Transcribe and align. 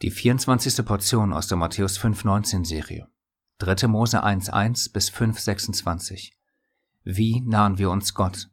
Die 0.00 0.12
24. 0.12 0.84
Portion 0.86 1.32
aus 1.32 1.48
der 1.48 1.58
Matthäus 1.58 1.98
5,19 1.98 2.64
Serie. 2.64 3.08
3. 3.58 3.88
Mose 3.88 4.22
1,1 4.22 4.92
bis 4.92 5.10
5,26. 5.10 6.34
Wie 7.02 7.40
nahen 7.40 7.78
wir 7.78 7.90
uns 7.90 8.14
Gott? 8.14 8.48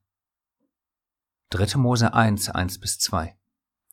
3. 1.52 1.78
Mose 1.78 2.16
1, 2.16 2.50
1 2.50 2.80
bis 2.80 2.98
2. 2.98 3.38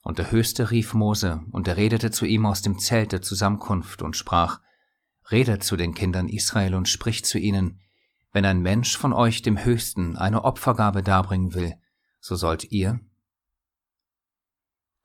Und 0.01 0.17
der 0.17 0.31
Höchste 0.31 0.71
rief 0.71 0.95
Mose, 0.95 1.43
und 1.51 1.69
er 1.69 1.77
redete 1.77 2.11
zu 2.11 2.25
ihm 2.25 2.47
aus 2.47 2.63
dem 2.63 2.79
Zelt 2.79 3.13
der 3.13 3.21
Zusammenkunft 3.21 4.01
und 4.01 4.17
sprach, 4.17 4.61
Redet 5.31 5.63
zu 5.63 5.77
den 5.77 5.93
Kindern 5.93 6.31
Israel 6.31 6.75
und 6.75 6.89
spricht 6.89 7.27
zu 7.27 7.39
ihnen, 7.39 7.81
wenn 8.33 8.47
ein 8.47 8.63
Mensch 8.63 8.97
von 8.97 9.13
euch 9.13 9.43
dem 9.43 9.63
Höchsten 9.63 10.17
eine 10.17 10.45
Opfergabe 10.45 11.03
darbringen 11.03 11.53
will, 11.53 11.75
so 12.19 12.35
sollt 12.35 12.73
ihr, 12.73 13.01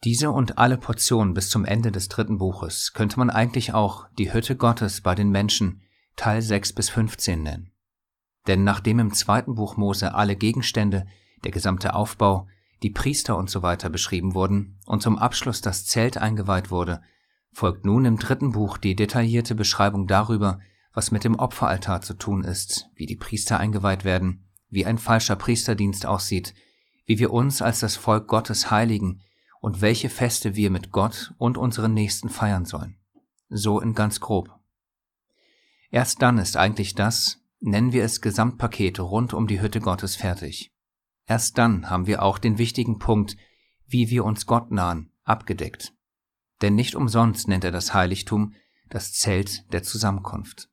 diese 0.04 0.32
und 0.32 0.58
alle 0.58 0.78
Portionen 0.78 1.34
bis 1.34 1.50
zum 1.50 1.66
Ende 1.66 1.92
des 1.92 2.08
dritten 2.08 2.38
Buches 2.38 2.94
könnte 2.94 3.18
man 3.18 3.30
eigentlich 3.30 3.74
auch 3.74 4.08
die 4.18 4.32
Hütte 4.32 4.56
Gottes 4.56 5.02
bei 5.02 5.16
den 5.16 5.30
Menschen 5.30 5.82
Teil 6.16 6.42
6 6.42 6.74
bis 6.74 6.90
15 6.90 7.42
nennen. 7.42 7.72
Denn 8.48 8.64
nachdem 8.64 9.00
im 9.00 9.14
zweiten 9.14 9.56
Buch 9.56 9.76
Mose 9.76 10.14
alle 10.14 10.36
Gegenstände, 10.36 11.06
der 11.44 11.52
gesamte 11.52 11.94
Aufbau, 11.94 12.48
die 12.84 12.92
Priester 12.92 13.38
und 13.38 13.50
so 13.50 13.62
weiter 13.64 13.90
beschrieben 13.90 14.34
wurden 14.36 14.80
und 14.86 15.02
zum 15.02 15.18
Abschluss 15.18 15.62
das 15.62 15.86
Zelt 15.86 16.18
eingeweiht 16.18 16.70
wurde, 16.70 17.02
folgt 17.52 17.86
nun 17.86 18.06
im 18.06 18.20
dritten 18.20 18.52
Buch 18.52 18.78
die 18.78 18.96
detaillierte 18.96 19.56
Beschreibung 19.56 20.06
darüber, 20.08 20.60
was 20.94 21.12
mit 21.12 21.24
dem 21.24 21.36
Opferaltar 21.36 22.02
zu 22.02 22.14
tun 22.14 22.44
ist, 22.44 22.90
wie 22.96 23.06
die 23.06 23.16
Priester 23.16 23.60
eingeweiht 23.60 24.04
werden, 24.04 24.46
wie 24.70 24.86
ein 24.86 24.98
falscher 24.98 25.36
Priesterdienst 25.36 26.06
aussieht, 26.06 26.54
wie 27.06 27.20
wir 27.20 27.32
uns 27.32 27.62
als 27.62 27.80
das 27.80 27.96
Volk 27.96 28.28
Gottes 28.28 28.70
heiligen, 28.70 29.22
und 29.62 29.82
welche 29.82 30.10
Feste 30.10 30.56
wir 30.56 30.70
mit 30.70 30.92
Gott 30.92 31.34
und 31.38 31.58
unseren 31.58 31.94
Nächsten 31.94 32.30
feiern 32.30 32.66
sollen. 32.66 32.98
So 33.50 33.80
in 33.80 33.94
ganz 33.94 34.20
grob. 34.20 34.50
Erst 35.90 36.22
dann 36.22 36.38
ist 36.38 36.58
eigentlich 36.58 36.96
das, 36.96 37.40
nennen 37.60 37.94
wir 37.94 38.04
es 38.04 38.22
Gesamtpaket 38.22 39.00
rund 39.00 39.34
um 39.34 39.48
die 39.48 39.62
Hütte 39.62 39.80
Gottes 39.80 40.16
fertig. 40.16 40.74
Erst 41.26 41.58
dann 41.58 41.90
haben 41.90 42.08
wir 42.08 42.24
auch 42.24 42.38
den 42.38 42.58
wichtigen 42.58 43.00
Punkt, 43.00 43.38
wie 43.86 44.10
wir 44.10 44.26
uns 44.26 44.46
Gott 44.46 44.72
nahen, 44.72 45.12
abgedeckt. 45.24 45.94
Denn 46.62 46.76
nicht 46.76 46.96
umsonst 46.96 47.48
nennt 47.48 47.64
er 47.64 47.72
das 47.72 47.94
Heiligtum 47.94 48.54
das 48.90 49.14
Zelt 49.14 49.72
der 49.74 49.84
Zusammenkunft. 49.84 50.70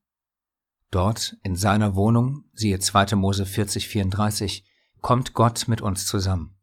Dort, 0.90 1.36
in 1.42 1.56
seiner 1.56 1.96
Wohnung, 1.96 2.44
siehe 2.52 2.78
2. 2.78 3.16
Mose 3.16 3.46
40, 3.46 3.88
34, 3.88 4.64
kommt 5.00 5.34
Gott 5.34 5.66
mit 5.66 5.80
uns 5.80 6.06
zusammen. 6.06 6.56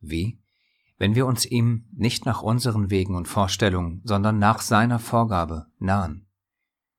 Wie? 0.00 0.42
Wenn 0.96 1.14
wir 1.14 1.26
uns 1.26 1.44
ihm 1.44 1.88
nicht 1.92 2.24
nach 2.24 2.42
unseren 2.42 2.90
Wegen 2.90 3.16
und 3.16 3.26
Vorstellungen, 3.26 4.00
sondern 4.04 4.38
nach 4.38 4.60
seiner 4.60 4.98
Vorgabe 4.98 5.66
nahen. 5.78 6.28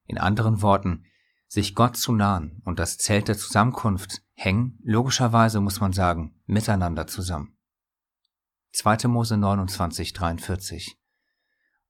In 0.06 0.18
anderen 0.18 0.62
Worten, 0.62 1.06
sich 1.48 1.76
Gott 1.76 1.96
zu 1.96 2.12
nahen 2.12 2.62
und 2.66 2.80
das 2.80 2.98
Zelt 2.98 3.28
der 3.28 3.38
Zusammenkunft 3.38 4.22
hängen, 4.34 4.80
logischerweise 4.84 5.62
muss 5.62 5.80
man 5.80 5.94
sagen, 5.94 6.36
miteinander 6.46 7.08
zusammen. 7.08 7.58
2. 8.74 9.08
Mose 9.08 9.38
29, 9.38 10.12
43 10.12 10.98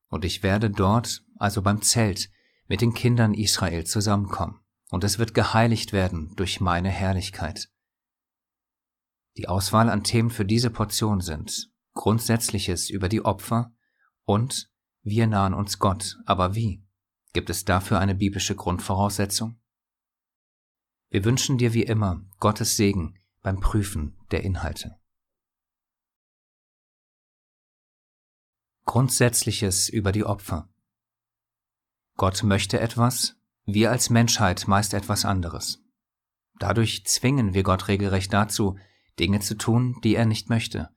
Und 0.08 0.23
ich 0.23 0.44
werde 0.44 0.69
dort, 0.69 1.23
also 1.38 1.64
beim 1.64 1.81
Zelt, 1.81 2.30
mit 2.67 2.81
den 2.81 2.94
Kindern 2.94 3.34
Israel 3.34 3.86
zusammenkommen, 3.86 4.59
und 4.92 5.03
es 5.03 5.17
wird 5.17 5.34
geheiligt 5.34 5.94
werden 5.94 6.34
durch 6.36 6.62
meine 6.62 6.90
Herrlichkeit. 6.90 7.69
Die 9.38 9.47
Auswahl 9.47 9.90
an 9.90 10.03
Themen 10.03 10.30
für 10.30 10.45
diese 10.45 10.69
Portion 10.69 11.22
sind 11.22 11.72
Grundsätzliches 11.95 12.89
über 12.89 13.09
die 13.09 13.25
Opfer 13.25 13.73
und 14.25 14.69
wir 15.01 15.27
nahen 15.27 15.53
uns 15.53 15.79
Gott, 15.79 16.17
aber 16.25 16.53
wie? 16.53 16.83
Gibt 17.33 17.49
es 17.49 17.65
dafür 17.65 17.99
eine 17.99 18.15
biblische 18.15 18.55
Grundvoraussetzung? 18.55 19.59
Wir 21.09 21.23
wünschen 21.23 21.57
dir 21.57 21.73
wie 21.73 21.84
immer 21.84 22.23
Gottes 22.39 22.75
Segen 22.75 23.19
beim 23.41 23.59
Prüfen 23.59 24.17
der 24.31 24.44
Inhalte. 24.44 25.00
Grundsätzliches 28.85 29.89
über 29.89 30.11
die 30.11 30.25
Opfer. 30.25 30.69
Gott 32.17 32.44
möchte 32.44 32.79
etwas, 32.79 33.35
wir 33.66 33.91
als 33.91 34.09
Menschheit 34.09 34.67
meist 34.67 34.94
etwas 34.94 35.25
anderes. 35.25 35.84
Dadurch 36.59 37.05
zwingen 37.05 37.53
wir 37.53 37.63
Gott 37.63 37.88
regelrecht 37.88 38.31
dazu, 38.31 38.78
Dinge 39.19 39.39
zu 39.39 39.55
tun, 39.55 40.00
die 40.03 40.16
er 40.16 40.25
nicht 40.25 40.50
möchte. 40.50 40.94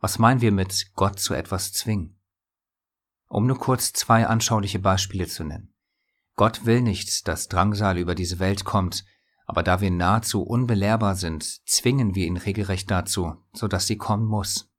Was 0.00 0.18
meinen 0.18 0.40
wir 0.40 0.50
mit 0.50 0.92
Gott 0.94 1.20
zu 1.20 1.34
etwas 1.34 1.72
zwingen? 1.72 2.18
Um 3.28 3.46
nur 3.46 3.58
kurz 3.58 3.92
zwei 3.92 4.26
anschauliche 4.26 4.78
Beispiele 4.78 5.26
zu 5.26 5.44
nennen. 5.44 5.74
Gott 6.36 6.64
will 6.64 6.80
nicht, 6.80 7.28
dass 7.28 7.48
Drangsal 7.48 7.98
über 7.98 8.14
diese 8.14 8.38
Welt 8.38 8.64
kommt, 8.64 9.04
aber 9.44 9.62
da 9.62 9.80
wir 9.80 9.90
nahezu 9.90 10.42
unbelehrbar 10.42 11.16
sind, 11.16 11.44
zwingen 11.68 12.14
wir 12.14 12.26
ihn 12.26 12.38
regelrecht 12.38 12.90
dazu, 12.90 13.36
so 13.52 13.68
dass 13.68 13.86
sie 13.86 13.98
kommen 13.98 14.26
muss. 14.26 14.70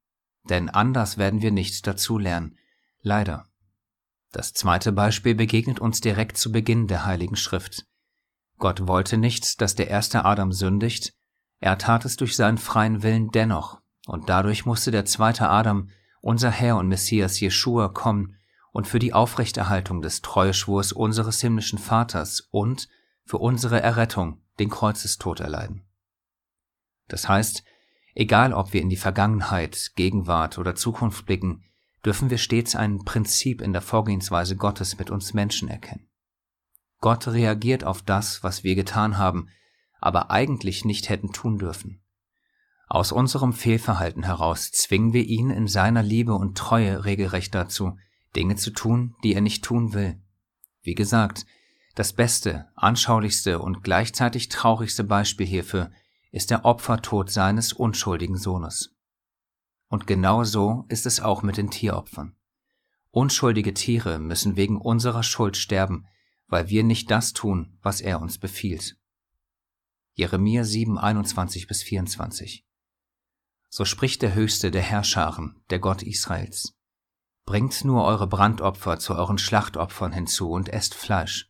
Denn 0.50 0.70
anders 0.70 1.18
werden 1.18 1.42
wir 1.42 1.52
nicht 1.52 1.86
dazulernen. 1.86 2.58
Leider. 3.02 3.46
Das 4.32 4.54
zweite 4.54 4.92
Beispiel 4.92 5.36
begegnet 5.36 5.80
uns 5.80 6.02
direkt 6.02 6.38
zu 6.38 6.52
Beginn 6.52 6.88
der 6.88 7.06
Heiligen 7.06 7.36
Schrift. 7.36 7.86
Gott 8.58 8.88
wollte 8.88 9.18
nicht, 9.18 9.62
dass 9.62 9.76
der 9.76 9.90
erste 9.90 10.26
Adam 10.26 10.52
sündigt, 10.52 11.14
er 11.60 11.78
tat 11.78 12.06
es 12.06 12.16
durch 12.16 12.36
seinen 12.36 12.58
freien 12.58 13.04
Willen 13.04 13.30
dennoch, 13.30 13.81
und 14.08 14.30
dadurch 14.30 14.66
musste 14.66 14.92
der 14.92 15.06
zweite 15.06 15.50
Adam, 15.50 15.90
unser 16.22 16.52
Herr 16.52 16.78
und 16.78 16.88
Messias 16.88 17.40
Jeschua, 17.40 17.90
kommen 17.90 18.36
und 18.72 18.88
für 18.88 19.00
die 19.00 19.14
Aufrechterhaltung 19.14 20.02
des 20.02 20.22
Treueschwurs 20.22 20.92
unseres 20.92 21.42
himmlischen 21.42 21.80
Vaters 21.80 22.48
und 22.52 22.88
für 23.26 23.38
unsere 23.38 23.82
Errettung 23.82 24.42
den 24.60 24.70
Kreuzestod 24.70 25.40
erleiden. 25.40 25.84
Das 27.08 27.28
heißt, 27.28 27.64
egal 28.16 28.54
ob 28.54 28.74
wir 28.74 28.82
in 28.82 28.90
die 28.90 28.98
Vergangenheit, 28.98 29.92
Gegenwart 29.96 30.58
oder 30.58 30.76
Zukunft 30.76 31.26
blicken, 31.26 31.64
dürfen 32.06 32.30
wir 32.30 32.38
stets 32.38 32.76
ein 32.76 33.00
Prinzip 33.00 33.62
in 33.62 33.74
der 33.74 33.82
Vorgehensweise 33.82 34.56
Gottes 34.56 34.98
mit 34.98 35.12
uns 35.12 35.34
Menschen 35.34 35.68
erkennen. 35.68 36.08
Gott 37.00 37.28
reagiert 37.28 37.84
auf 37.84 38.02
das, 38.02 38.44
was 38.44 38.64
wir 38.64 38.76
getan 38.76 39.18
haben, 39.18 39.50
aber 40.00 40.32
eigentlich 40.32 40.86
nicht 40.86 41.10
hätten 41.10 41.32
tun 41.32 41.58
dürfen. 41.58 42.01
Aus 42.94 43.14
unserem 43.14 43.54
Fehlverhalten 43.54 44.24
heraus 44.24 44.70
zwingen 44.70 45.14
wir 45.14 45.24
ihn 45.24 45.50
in 45.50 45.66
seiner 45.70 46.04
Liebe 46.04 46.34
und 46.34 46.58
Treue 46.58 47.06
regelrecht 47.06 47.56
dazu, 47.56 47.98
Dinge 48.36 48.58
zu 48.58 48.70
tun, 48.70 49.16
die 49.24 49.34
er 49.34 49.40
nicht 49.40 49.64
tun 49.64 49.94
will. 49.94 50.22
Wie 50.82 50.94
gesagt, 50.94 51.46
das 51.96 52.12
beste, 52.12 52.68
anschaulichste 52.76 53.60
und 53.60 53.82
gleichzeitig 53.86 54.50
traurigste 54.50 55.06
Beispiel 55.06 55.48
hierfür 55.48 55.90
ist 56.34 56.50
der 56.50 56.66
Opfertod 56.66 57.32
seines 57.32 57.72
unschuldigen 57.72 58.36
Sohnes. 58.36 58.94
Und 59.88 60.06
genau 60.06 60.44
so 60.44 60.84
ist 60.90 61.06
es 61.06 61.22
auch 61.22 61.44
mit 61.44 61.56
den 61.56 61.72
Tieropfern. 61.72 62.36
Unschuldige 63.10 63.74
Tiere 63.74 64.20
müssen 64.20 64.58
wegen 64.58 64.76
unserer 64.76 65.24
Schuld 65.24 65.56
sterben, 65.56 66.08
weil 66.48 66.68
wir 66.68 66.84
nicht 66.84 67.10
das 67.10 67.32
tun, 67.32 67.78
was 67.82 68.02
er 68.02 68.20
uns 68.20 68.38
befiehlt. 68.38 68.98
Jeremia 70.12 70.66
7, 70.66 70.98
21 70.98 71.68
bis 71.68 71.84
24 71.84 72.66
so 73.74 73.86
spricht 73.86 74.22
der 74.22 74.36
Höchste 74.36 74.70
der 74.70 74.82
Herrscharen, 74.82 75.56
der 75.70 75.80
Gott 75.80 76.04
Israels. 76.04 76.74
Bringt 77.46 77.86
nur 77.86 78.04
eure 78.04 78.28
Brandopfer 78.28 79.00
zu 79.00 79.16
euren 79.16 79.38
Schlachtopfern 79.38 80.12
hinzu 80.12 80.52
und 80.52 80.68
esst 80.70 80.94
Fleisch. 80.94 81.50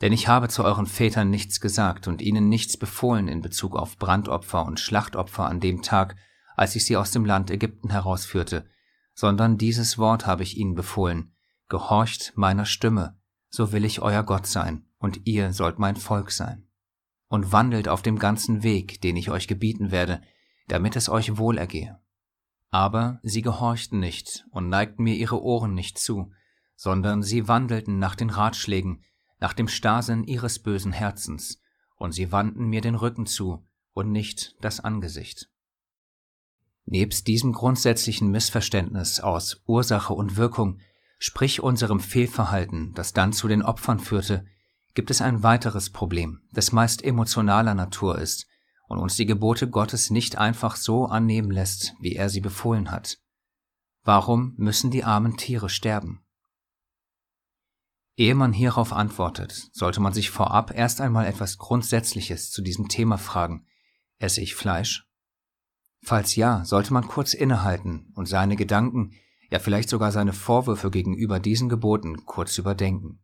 Denn 0.00 0.12
ich 0.12 0.26
habe 0.26 0.48
zu 0.48 0.64
euren 0.64 0.86
Vätern 0.86 1.30
nichts 1.30 1.60
gesagt 1.60 2.08
und 2.08 2.20
ihnen 2.20 2.48
nichts 2.48 2.76
befohlen 2.76 3.28
in 3.28 3.42
Bezug 3.42 3.76
auf 3.76 3.96
Brandopfer 3.96 4.66
und 4.66 4.80
Schlachtopfer 4.80 5.46
an 5.46 5.60
dem 5.60 5.82
Tag, 5.82 6.16
als 6.56 6.74
ich 6.74 6.84
sie 6.84 6.96
aus 6.96 7.12
dem 7.12 7.24
Land 7.24 7.50
Ägypten 7.50 7.90
herausführte, 7.90 8.68
sondern 9.14 9.56
dieses 9.56 9.98
Wort 9.98 10.26
habe 10.26 10.42
ich 10.42 10.58
ihnen 10.58 10.74
befohlen, 10.74 11.32
gehorcht 11.68 12.32
meiner 12.34 12.66
Stimme, 12.66 13.18
so 13.50 13.70
will 13.70 13.84
ich 13.84 14.02
euer 14.02 14.24
Gott 14.24 14.46
sein, 14.46 14.84
und 14.98 15.20
ihr 15.26 15.52
sollt 15.52 15.78
mein 15.78 15.96
Volk 15.96 16.32
sein. 16.32 16.66
Und 17.28 17.52
wandelt 17.52 17.88
auf 17.88 18.02
dem 18.02 18.18
ganzen 18.18 18.64
Weg, 18.64 19.00
den 19.00 19.16
ich 19.16 19.30
euch 19.30 19.48
gebieten 19.48 19.90
werde, 19.92 20.20
damit 20.68 20.96
es 20.96 21.08
euch 21.08 21.38
wohl 21.38 21.58
ergehe. 21.58 22.00
Aber 22.70 23.20
sie 23.22 23.42
gehorchten 23.42 24.00
nicht 24.00 24.46
und 24.50 24.68
neigten 24.68 25.04
mir 25.04 25.14
ihre 25.14 25.42
Ohren 25.42 25.74
nicht 25.74 25.98
zu, 25.98 26.32
sondern 26.74 27.22
sie 27.22 27.48
wandelten 27.48 27.98
nach 27.98 28.14
den 28.14 28.30
Ratschlägen, 28.30 29.02
nach 29.38 29.52
dem 29.52 29.68
Starrsinn 29.68 30.24
ihres 30.24 30.58
bösen 30.58 30.92
Herzens, 30.92 31.60
und 31.96 32.12
sie 32.12 32.32
wandten 32.32 32.66
mir 32.66 32.80
den 32.80 32.94
Rücken 32.94 33.26
zu 33.26 33.66
und 33.92 34.12
nicht 34.12 34.56
das 34.60 34.80
Angesicht. 34.80 35.48
Nebst 36.84 37.26
diesem 37.26 37.52
grundsätzlichen 37.52 38.30
Missverständnis 38.30 39.20
aus 39.20 39.62
Ursache 39.66 40.12
und 40.12 40.36
Wirkung, 40.36 40.78
sprich 41.18 41.62
unserem 41.62 42.00
Fehlverhalten, 42.00 42.92
das 42.94 43.12
dann 43.12 43.32
zu 43.32 43.48
den 43.48 43.62
Opfern 43.62 43.98
führte, 43.98 44.44
gibt 44.94 45.10
es 45.10 45.20
ein 45.20 45.42
weiteres 45.42 45.90
Problem, 45.90 46.42
das 46.52 46.72
meist 46.72 47.02
emotionaler 47.02 47.74
Natur 47.74 48.18
ist 48.18 48.46
und 48.88 48.98
uns 48.98 49.16
die 49.16 49.26
Gebote 49.26 49.68
Gottes 49.68 50.10
nicht 50.10 50.38
einfach 50.38 50.76
so 50.76 51.06
annehmen 51.06 51.50
lässt, 51.50 51.94
wie 52.00 52.14
er 52.14 52.28
sie 52.28 52.40
befohlen 52.40 52.90
hat. 52.90 53.18
Warum 54.02 54.54
müssen 54.56 54.90
die 54.90 55.04
armen 55.04 55.36
Tiere 55.36 55.68
sterben? 55.68 56.22
Ehe 58.16 58.34
man 58.34 58.52
hierauf 58.52 58.92
antwortet, 58.92 59.68
sollte 59.72 60.00
man 60.00 60.12
sich 60.12 60.30
vorab 60.30 60.72
erst 60.74 61.00
einmal 61.00 61.26
etwas 61.26 61.58
Grundsätzliches 61.58 62.50
zu 62.50 62.62
diesem 62.62 62.88
Thema 62.88 63.18
fragen. 63.18 63.66
Esse 64.18 64.40
ich 64.40 64.54
Fleisch? 64.54 65.06
Falls 66.02 66.36
ja, 66.36 66.64
sollte 66.64 66.92
man 66.92 67.08
kurz 67.08 67.34
innehalten 67.34 68.12
und 68.14 68.26
seine 68.26 68.56
Gedanken, 68.56 69.12
ja 69.50 69.58
vielleicht 69.58 69.88
sogar 69.88 70.12
seine 70.12 70.32
Vorwürfe 70.32 70.90
gegenüber 70.90 71.40
diesen 71.40 71.68
Geboten 71.68 72.24
kurz 72.24 72.56
überdenken. 72.58 73.20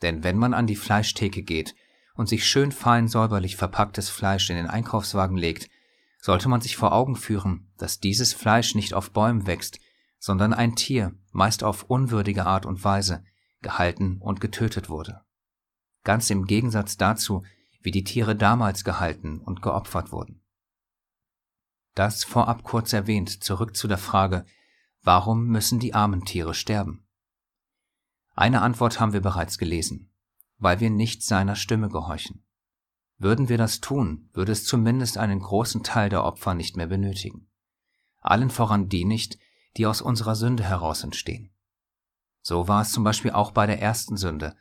Denn 0.00 0.24
wenn 0.24 0.38
man 0.38 0.54
an 0.54 0.66
die 0.66 0.76
Fleischtheke 0.76 1.42
geht 1.42 1.74
und 2.14 2.28
sich 2.28 2.46
schön 2.46 2.72
fein 2.72 3.08
säuberlich 3.08 3.56
verpacktes 3.56 4.08
Fleisch 4.08 4.50
in 4.50 4.56
den 4.56 4.66
Einkaufswagen 4.66 5.36
legt, 5.36 5.68
sollte 6.20 6.48
man 6.48 6.60
sich 6.60 6.76
vor 6.76 6.92
Augen 6.92 7.16
führen, 7.16 7.70
dass 7.76 8.00
dieses 8.00 8.32
Fleisch 8.32 8.74
nicht 8.74 8.94
auf 8.94 9.10
Bäumen 9.10 9.46
wächst, 9.46 9.78
sondern 10.18 10.54
ein 10.54 10.74
Tier, 10.74 11.12
meist 11.32 11.62
auf 11.62 11.82
unwürdige 11.84 12.46
Art 12.46 12.64
und 12.64 12.82
Weise, 12.82 13.24
gehalten 13.60 14.18
und 14.20 14.40
getötet 14.40 14.88
wurde. 14.88 15.22
Ganz 16.02 16.30
im 16.30 16.46
Gegensatz 16.46 16.96
dazu, 16.96 17.44
wie 17.82 17.90
die 17.90 18.04
Tiere 18.04 18.34
damals 18.34 18.84
gehalten 18.84 19.40
und 19.40 19.60
geopfert 19.60 20.12
wurden. 20.12 20.42
Das 21.94 22.24
vorab 22.24 22.64
kurz 22.64 22.92
erwähnt, 22.92 23.44
zurück 23.44 23.76
zu 23.76 23.86
der 23.86 23.98
Frage, 23.98 24.46
warum 25.02 25.46
müssen 25.46 25.78
die 25.78 25.94
armen 25.94 26.24
Tiere 26.24 26.54
sterben? 26.54 27.06
Eine 28.34 28.62
Antwort 28.62 28.98
haben 28.98 29.12
wir 29.12 29.20
bereits 29.20 29.58
gelesen, 29.58 30.10
weil 30.58 30.80
wir 30.80 30.90
nicht 30.90 31.22
seiner 31.22 31.56
Stimme 31.56 31.88
gehorchen. 31.88 32.44
Würden 33.18 33.48
wir 33.48 33.58
das 33.58 33.80
tun, 33.80 34.28
würde 34.32 34.52
es 34.52 34.64
zumindest 34.64 35.18
einen 35.18 35.40
großen 35.40 35.82
Teil 35.82 36.08
der 36.08 36.24
Opfer 36.24 36.54
nicht 36.54 36.76
mehr 36.76 36.86
benötigen. 36.86 37.48
Allen 38.20 38.50
voran 38.50 38.88
die 38.88 39.04
nicht, 39.04 39.38
die 39.76 39.86
aus 39.86 40.00
unserer 40.00 40.34
Sünde 40.34 40.64
heraus 40.64 41.04
entstehen. 41.04 41.50
So 42.42 42.68
war 42.68 42.82
es 42.82 42.92
zum 42.92 43.04
Beispiel 43.04 43.30
auch 43.30 43.52
bei 43.52 43.66
der 43.66 43.80
ersten 43.80 44.16
Sünde. 44.16 44.56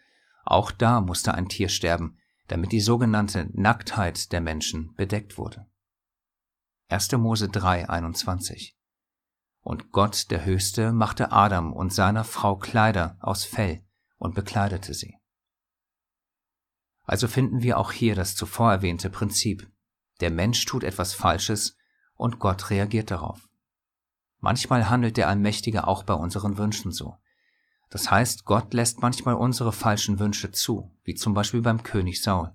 Auch 0.45 0.71
da 0.71 1.01
musste 1.01 1.33
ein 1.33 1.49
Tier 1.49 1.69
sterben, 1.69 2.17
damit 2.47 2.71
die 2.71 2.81
sogenannte 2.81 3.49
Nacktheit 3.53 4.31
der 4.31 4.41
Menschen 4.41 4.93
bedeckt 4.95 5.37
wurde. 5.37 5.65
1. 6.89 7.11
Mose 7.13 7.49
3, 7.49 7.89
21. 7.89 8.77
Und 9.61 9.91
Gott, 9.91 10.29
der 10.29 10.45
Höchste, 10.45 10.91
machte 10.91 11.31
Adam 11.31 11.73
und 11.73 11.93
seiner 11.93 12.23
Frau 12.23 12.57
Kleider 12.57 13.17
aus 13.21 13.45
Fell 13.45 13.83
und 14.17 14.35
bekleidete 14.35 14.93
sie. 14.93 15.17
Also 17.03 17.27
finden 17.27 17.61
wir 17.61 17.77
auch 17.77 17.91
hier 17.91 18.15
das 18.15 18.35
zuvor 18.35 18.71
erwähnte 18.71 19.09
Prinzip. 19.09 19.69
Der 20.19 20.31
Mensch 20.31 20.65
tut 20.65 20.83
etwas 20.83 21.13
Falsches 21.13 21.77
und 22.15 22.39
Gott 22.39 22.69
reagiert 22.69 23.11
darauf. 23.11 23.49
Manchmal 24.39 24.89
handelt 24.89 25.17
der 25.17 25.27
Allmächtige 25.27 25.87
auch 25.87 26.03
bei 26.03 26.13
unseren 26.13 26.57
Wünschen 26.57 26.91
so. 26.91 27.17
Das 27.89 28.09
heißt, 28.09 28.45
Gott 28.45 28.73
lässt 28.73 29.01
manchmal 29.01 29.35
unsere 29.35 29.71
falschen 29.71 30.19
Wünsche 30.19 30.51
zu, 30.51 30.91
wie 31.03 31.15
zum 31.15 31.33
Beispiel 31.33 31.61
beim 31.61 31.83
König 31.83 32.21
Saul. 32.21 32.53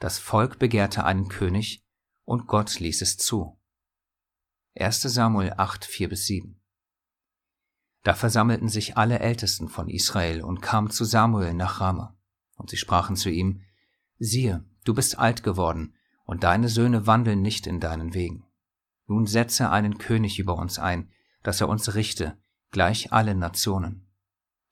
Das 0.00 0.18
Volk 0.18 0.58
begehrte 0.58 1.04
einen 1.04 1.28
König 1.28 1.84
und 2.24 2.46
Gott 2.46 2.78
ließ 2.78 3.02
es 3.02 3.16
zu. 3.16 3.58
1 4.76 5.02
Samuel 5.02 5.54
8, 5.56 5.84
4 5.84 6.08
bis 6.08 6.26
7. 6.26 6.60
Da 8.02 8.14
versammelten 8.14 8.68
sich 8.68 8.96
alle 8.96 9.18
Ältesten 9.18 9.68
von 9.68 9.88
Israel 9.88 10.42
und 10.42 10.60
kamen 10.60 10.90
zu 10.90 11.04
Samuel 11.04 11.54
nach 11.54 11.80
Rama. 11.80 12.17
Und 12.58 12.68
sie 12.68 12.76
sprachen 12.76 13.16
zu 13.16 13.30
ihm, 13.30 13.62
siehe, 14.18 14.62
du 14.84 14.92
bist 14.92 15.18
alt 15.18 15.42
geworden, 15.42 15.94
und 16.24 16.44
deine 16.44 16.68
Söhne 16.68 17.06
wandeln 17.06 17.40
nicht 17.40 17.66
in 17.66 17.80
deinen 17.80 18.12
Wegen. 18.12 18.44
Nun 19.06 19.26
setze 19.26 19.70
einen 19.70 19.96
König 19.96 20.38
über 20.38 20.56
uns 20.58 20.78
ein, 20.78 21.10
dass 21.42 21.62
er 21.62 21.70
uns 21.70 21.94
richte, 21.94 22.36
gleich 22.70 23.12
alle 23.12 23.34
Nationen. 23.34 24.06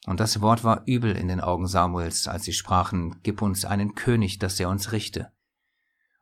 Und 0.05 0.21
das 0.21 0.43
Wort 0.43 0.63
war 0.63 0.83
übel 0.87 1.17
in 1.17 1.29
den 1.29 1.41
Augen 1.41 1.67
Samuels, 1.67 2.29
als 2.29 2.45
sie 2.45 2.53
sprachen, 2.53 3.21
Gib 3.23 3.41
uns 3.41 3.65
einen 3.65 3.95
König, 3.95 4.39
dass 4.39 4.61
er 4.61 4.69
uns 4.69 4.93
richte. 4.93 5.33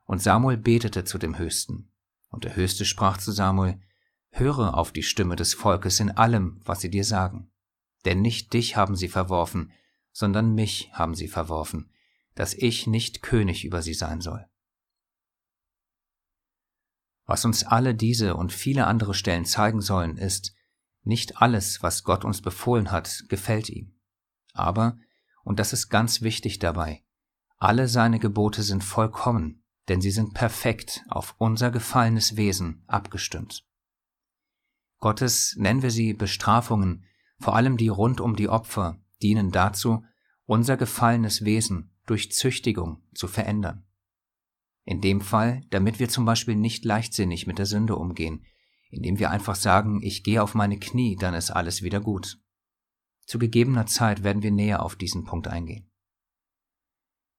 Und 0.05 0.21
Samuel 0.21 0.57
betete 0.57 1.03
zu 1.03 1.17
dem 1.17 1.37
Höchsten. 1.37 1.91
Und 2.29 2.45
der 2.45 2.55
Höchste 2.55 2.85
sprach 2.85 3.17
zu 3.17 3.31
Samuel, 3.31 3.79
Höre 4.29 4.75
auf 4.75 4.91
die 4.91 5.03
Stimme 5.03 5.35
des 5.35 5.53
Volkes 5.53 5.99
in 5.99 6.11
allem, 6.11 6.59
was 6.65 6.81
sie 6.81 6.89
dir 6.89 7.03
sagen. 7.03 7.51
Denn 8.05 8.21
nicht 8.21 8.53
dich 8.53 8.75
haben 8.75 8.95
sie 8.95 9.07
verworfen, 9.07 9.71
sondern 10.15 10.55
mich 10.55 10.89
haben 10.93 11.13
sie 11.13 11.27
verworfen, 11.27 11.91
dass 12.35 12.53
ich 12.53 12.87
nicht 12.87 13.21
König 13.21 13.65
über 13.65 13.81
sie 13.81 13.93
sein 13.93 14.21
soll. 14.21 14.47
Was 17.25 17.43
uns 17.43 17.65
alle 17.65 17.93
diese 17.93 18.37
und 18.37 18.53
viele 18.53 18.87
andere 18.87 19.13
Stellen 19.13 19.43
zeigen 19.43 19.81
sollen, 19.81 20.17
ist, 20.17 20.55
nicht 21.03 21.41
alles, 21.41 21.83
was 21.83 22.03
Gott 22.03 22.23
uns 22.23 22.41
befohlen 22.41 22.91
hat, 22.91 23.25
gefällt 23.27 23.69
ihm. 23.69 23.99
Aber, 24.53 24.97
und 25.43 25.59
das 25.59 25.73
ist 25.73 25.89
ganz 25.89 26.21
wichtig 26.21 26.59
dabei, 26.59 27.03
alle 27.57 27.89
seine 27.89 28.17
Gebote 28.17 28.63
sind 28.63 28.85
vollkommen, 28.85 29.65
denn 29.89 29.99
sie 29.99 30.11
sind 30.11 30.33
perfekt 30.33 31.03
auf 31.09 31.35
unser 31.39 31.71
gefallenes 31.71 32.37
Wesen 32.37 32.85
abgestimmt. 32.87 33.67
Gottes, 34.99 35.55
nennen 35.57 35.81
wir 35.81 35.91
sie 35.91 36.13
Bestrafungen, 36.13 37.05
vor 37.37 37.55
allem 37.55 37.75
die 37.75 37.89
rund 37.89 38.21
um 38.21 38.37
die 38.37 38.47
Opfer, 38.47 38.97
dienen 39.21 39.51
dazu, 39.51 40.03
unser 40.45 40.77
gefallenes 40.77 41.43
Wesen 41.45 41.91
durch 42.05 42.31
Züchtigung 42.31 43.01
zu 43.13 43.27
verändern. 43.27 43.85
In 44.83 45.01
dem 45.01 45.21
Fall, 45.21 45.63
damit 45.71 45.99
wir 45.99 46.09
zum 46.09 46.25
Beispiel 46.25 46.55
nicht 46.55 46.85
leichtsinnig 46.85 47.47
mit 47.47 47.57
der 47.57 47.65
Sünde 47.65 47.95
umgehen, 47.95 48.45
indem 48.89 49.17
wir 49.17 49.31
einfach 49.31 49.55
sagen, 49.55 50.01
ich 50.03 50.23
gehe 50.23 50.41
auf 50.41 50.53
meine 50.53 50.79
Knie, 50.79 51.15
dann 51.15 51.33
ist 51.33 51.51
alles 51.51 51.81
wieder 51.81 51.99
gut. 51.99 52.39
Zu 53.25 53.39
gegebener 53.39 53.87
Zeit 53.87 54.23
werden 54.23 54.43
wir 54.43 54.51
näher 54.51 54.83
auf 54.83 54.95
diesen 54.95 55.25
Punkt 55.25 55.47
eingehen. 55.47 55.89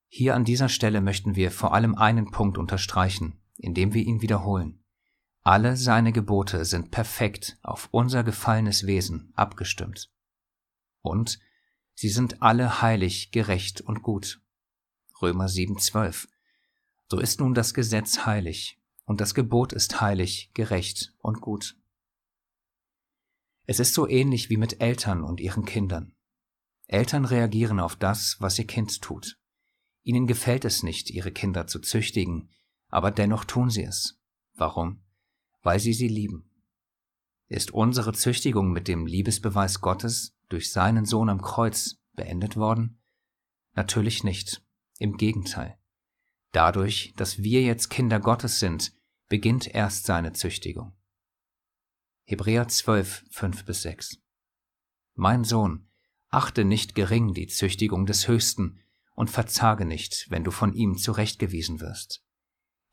Hier 0.08 0.34
an 0.34 0.44
dieser 0.44 0.68
Stelle 0.68 1.00
möchten 1.00 1.36
wir 1.36 1.50
vor 1.50 1.74
allem 1.74 1.94
einen 1.94 2.30
Punkt 2.30 2.58
unterstreichen, 2.58 3.40
indem 3.56 3.94
wir 3.94 4.02
ihn 4.02 4.22
wiederholen. 4.22 4.82
Alle 5.42 5.76
seine 5.76 6.12
Gebote 6.12 6.64
sind 6.64 6.90
perfekt 6.90 7.58
auf 7.62 7.88
unser 7.92 8.24
gefallenes 8.24 8.86
Wesen 8.86 9.32
abgestimmt. 9.36 10.10
Und 11.02 11.38
sie 11.96 12.08
sind 12.08 12.42
alle 12.42 12.80
heilig, 12.80 13.32
gerecht 13.32 13.80
und 13.80 14.02
gut. 14.02 14.40
Römer 15.20 15.46
7,12. 15.46 16.28
So 17.10 17.18
ist 17.18 17.40
nun 17.40 17.54
das 17.54 17.74
Gesetz 17.74 18.24
heilig, 18.26 18.78
und 19.04 19.20
das 19.20 19.34
Gebot 19.34 19.72
ist 19.72 20.00
heilig, 20.00 20.50
gerecht 20.54 21.14
und 21.18 21.40
gut. 21.40 21.76
Es 23.64 23.80
ist 23.80 23.94
so 23.94 24.06
ähnlich 24.08 24.50
wie 24.50 24.56
mit 24.56 24.80
Eltern 24.80 25.24
und 25.24 25.40
ihren 25.40 25.64
Kindern. 25.64 26.14
Eltern 26.86 27.24
reagieren 27.24 27.80
auf 27.80 27.96
das, 27.96 28.36
was 28.38 28.58
ihr 28.58 28.66
Kind 28.66 29.02
tut. 29.02 29.38
Ihnen 30.02 30.28
gefällt 30.28 30.64
es 30.64 30.84
nicht, 30.84 31.10
ihre 31.10 31.32
Kinder 31.32 31.66
zu 31.66 31.80
züchtigen, 31.80 32.50
aber 32.88 33.10
dennoch 33.10 33.44
tun 33.44 33.70
sie 33.70 33.82
es. 33.82 34.20
Warum? 34.54 35.02
Weil 35.62 35.80
sie 35.80 35.92
sie 35.92 36.06
lieben. 36.06 36.48
Ist 37.48 37.72
unsere 37.72 38.12
Züchtigung 38.12 38.70
mit 38.70 38.86
dem 38.86 39.06
Liebesbeweis 39.06 39.80
Gottes 39.80 40.35
durch 40.48 40.72
seinen 40.72 41.04
Sohn 41.04 41.28
am 41.28 41.42
Kreuz 41.42 41.98
beendet 42.14 42.56
worden? 42.56 43.02
Natürlich 43.74 44.24
nicht. 44.24 44.62
Im 44.98 45.16
Gegenteil. 45.16 45.78
Dadurch, 46.52 47.12
dass 47.16 47.42
wir 47.42 47.62
jetzt 47.62 47.90
Kinder 47.90 48.18
Gottes 48.18 48.58
sind, 48.60 48.92
beginnt 49.28 49.66
erst 49.66 50.06
seine 50.06 50.32
Züchtigung. 50.32 50.96
Hebräer 52.24 52.66
12, 52.66 53.24
5 53.30 53.64
bis 53.66 53.82
6 53.82 54.18
Mein 55.14 55.44
Sohn, 55.44 55.88
achte 56.28 56.64
nicht 56.64 56.94
gering 56.94 57.34
die 57.34 57.46
Züchtigung 57.46 58.06
des 58.06 58.26
Höchsten 58.26 58.80
und 59.14 59.30
verzage 59.30 59.84
nicht, 59.84 60.26
wenn 60.30 60.44
du 60.44 60.50
von 60.50 60.72
ihm 60.72 60.96
zurechtgewiesen 60.96 61.80
wirst. 61.80 62.24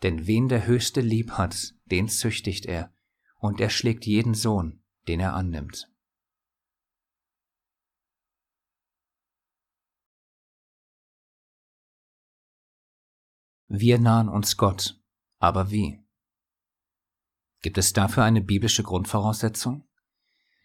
Denn 0.02 0.28
wen 0.28 0.50
der 0.50 0.68
Höchste 0.68 1.02
lieb 1.02 1.32
hat, 1.32 1.74
den 1.86 2.10
züchtigt 2.10 2.66
er, 2.66 2.94
und 3.38 3.62
er 3.62 3.70
schlägt 3.70 4.06
jeden 4.06 4.34
Sohn, 4.34 4.84
den 5.08 5.20
er 5.20 5.34
annimmt. 5.34 5.93
Wir 13.76 13.98
nahen 13.98 14.30
uns 14.30 14.56
Gott, 14.56 15.02
aber 15.40 15.72
wie? 15.72 16.00
Gibt 17.64 17.80
es 17.80 17.92
dafür 17.92 18.24
eine 18.24 18.42
biblische 18.42 18.84
Grundvoraussetzung? 18.84 19.84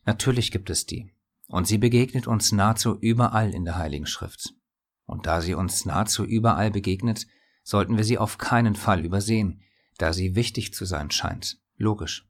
Natürlich 0.04 0.50
gibt 0.50 0.68
es 0.68 0.84
die, 0.84 1.10
und 1.46 1.66
sie 1.66 1.78
begegnet 1.78 2.26
uns 2.26 2.52
nahezu 2.52 2.98
überall 3.00 3.54
in 3.54 3.64
der 3.64 3.78
Heiligen 3.78 4.04
Schrift. 4.04 4.52
Und 5.06 5.24
da 5.24 5.40
sie 5.40 5.54
uns 5.54 5.86
nahezu 5.86 6.22
überall 6.22 6.70
begegnet, 6.70 7.26
sollten 7.62 7.96
wir 7.96 8.04
sie 8.04 8.18
auf 8.18 8.36
keinen 8.36 8.74
Fall 8.74 9.06
übersehen, 9.06 9.62
da 9.96 10.12
sie 10.12 10.34
wichtig 10.34 10.74
zu 10.74 10.84
sein 10.84 11.10
scheint, 11.10 11.62
logisch. 11.78 12.28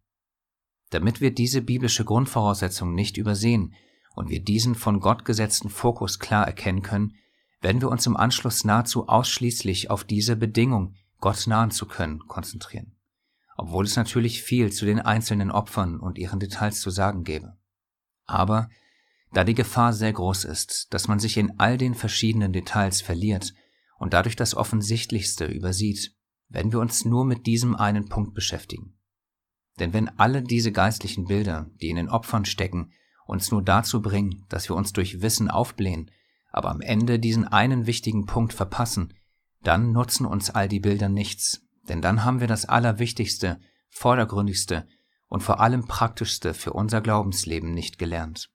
Damit 0.91 1.21
wir 1.21 1.35
diese 1.35 1.61
biblische 1.61 2.05
Grundvoraussetzung 2.05 2.95
nicht 2.95 3.17
übersehen 3.17 3.75
und 4.15 4.31
wir 4.31 4.45
diesen 4.45 4.77
von 4.77 5.01
Gott 5.01 5.25
gesetzten 5.25 5.71
Fokus 5.71 6.21
klar 6.21 6.47
erkennen 6.47 6.83
können, 6.83 7.17
werden 7.61 7.81
wir 7.81 7.91
uns 7.91 8.07
im 8.07 8.17
Anschluss 8.17 8.65
nahezu 8.65 9.09
ausschließlich 9.09 9.91
auf 9.91 10.05
diese 10.05 10.37
Bedingung, 10.37 10.95
Gott 11.21 11.47
nahen 11.47 11.71
zu 11.71 11.87
können, 11.87 12.21
konzentrieren 12.29 12.99
obwohl 13.59 13.85
es 13.85 13.97
natürlich 13.97 14.43
viel 14.43 14.73
zu 14.73 14.87
den 14.87 15.01
einzelnen 15.01 15.51
Opfern 15.51 15.99
und 15.99 16.17
ihren 16.17 16.39
Details 16.39 16.81
zu 16.81 16.91
sagen 16.91 17.25
gäbe. 17.25 17.59
Aber 18.25 18.71
da 19.33 19.43
die 19.43 19.55
Gefahr 19.55 19.93
sehr 19.93 20.13
groß 20.13 20.45
ist, 20.45 20.87
dass 20.95 21.09
man 21.09 21.19
sich 21.19 21.37
in 21.37 21.59
all 21.59 21.77
den 21.77 21.95
verschiedenen 21.95 22.53
Details 22.53 23.03
verliert 23.03 23.53
und 23.99 24.15
dadurch 24.15 24.37
das 24.37 24.55
Offensichtlichste 24.55 25.45
übersieht, 25.45 26.15
wenn 26.49 26.71
wir 26.73 26.79
uns 26.79 27.05
nur 27.05 27.25
mit 27.25 27.47
diesem 27.47 27.75
einen 27.75 28.09
Punkt 28.09 28.33
beschäftigen. 28.33 28.97
Denn 29.81 29.93
wenn 29.93 30.09
alle 30.21 30.43
diese 30.43 30.71
geistlichen 30.71 31.27
Bilder, 31.27 31.69
die 31.83 31.91
in 31.91 31.97
den 31.97 32.09
Opfern 32.09 32.45
stecken, 32.45 32.93
uns 33.27 33.51
nur 33.51 33.63
dazu 33.63 34.01
bringen, 34.01 34.47
dass 34.49 34.69
wir 34.69 34.77
uns 34.77 34.93
durch 34.93 35.21
Wissen 35.21 35.51
aufblähen, 35.51 36.13
aber 36.49 36.71
am 36.71 36.81
Ende 36.81 37.19
diesen 37.19 37.47
einen 37.47 37.87
wichtigen 37.87 38.27
Punkt 38.27 38.53
verpassen, 38.53 39.15
dann 39.63 39.93
nutzen 39.93 40.27
uns 40.27 40.51
all 40.51 40.69
die 40.69 40.81
Bilder 40.81 41.09
nichts, 41.09 41.63
denn 41.89 42.01
dann 42.01 42.25
haben 42.25 42.41
wir 42.41 42.47
das 42.47 42.65
Allerwichtigste, 42.65 43.61
Vordergründigste 43.89 44.87
und 45.29 45.43
vor 45.43 45.61
allem 45.61 45.87
Praktischste 45.87 46.55
für 46.55 46.73
unser 46.73 47.01
Glaubensleben 47.01 47.73
nicht 47.73 47.99
gelernt. 47.99 48.51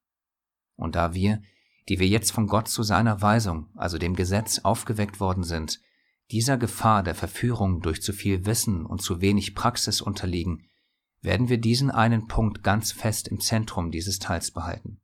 Und 0.76 0.96
da 0.96 1.14
wir, 1.14 1.42
die 1.90 2.00
wir 2.00 2.08
jetzt 2.08 2.32
von 2.32 2.48
Gott 2.48 2.68
zu 2.68 2.84
seiner 2.84 3.22
Weisung, 3.22 3.70
also 3.76 3.98
dem 3.98 4.16
Gesetz, 4.16 4.60
aufgeweckt 4.60 5.20
worden 5.20 5.44
sind, 5.44 5.80
dieser 6.32 6.58
Gefahr 6.58 7.04
der 7.04 7.16
Verführung 7.16 7.82
durch 7.82 8.02
zu 8.02 8.14
viel 8.14 8.46
Wissen 8.46 8.86
und 8.86 9.02
zu 9.02 9.22
wenig 9.22 9.54
Praxis 9.54 10.02
unterliegen, 10.02 10.70
werden 11.22 11.50
wir 11.50 11.58
diesen 11.58 11.92
einen 11.92 12.28
Punkt 12.28 12.64
ganz 12.64 12.92
fest 12.92 13.28
im 13.28 13.40
Zentrum 13.40 13.92
dieses 13.92 14.20
Teils 14.20 14.52
behalten. 14.52 15.00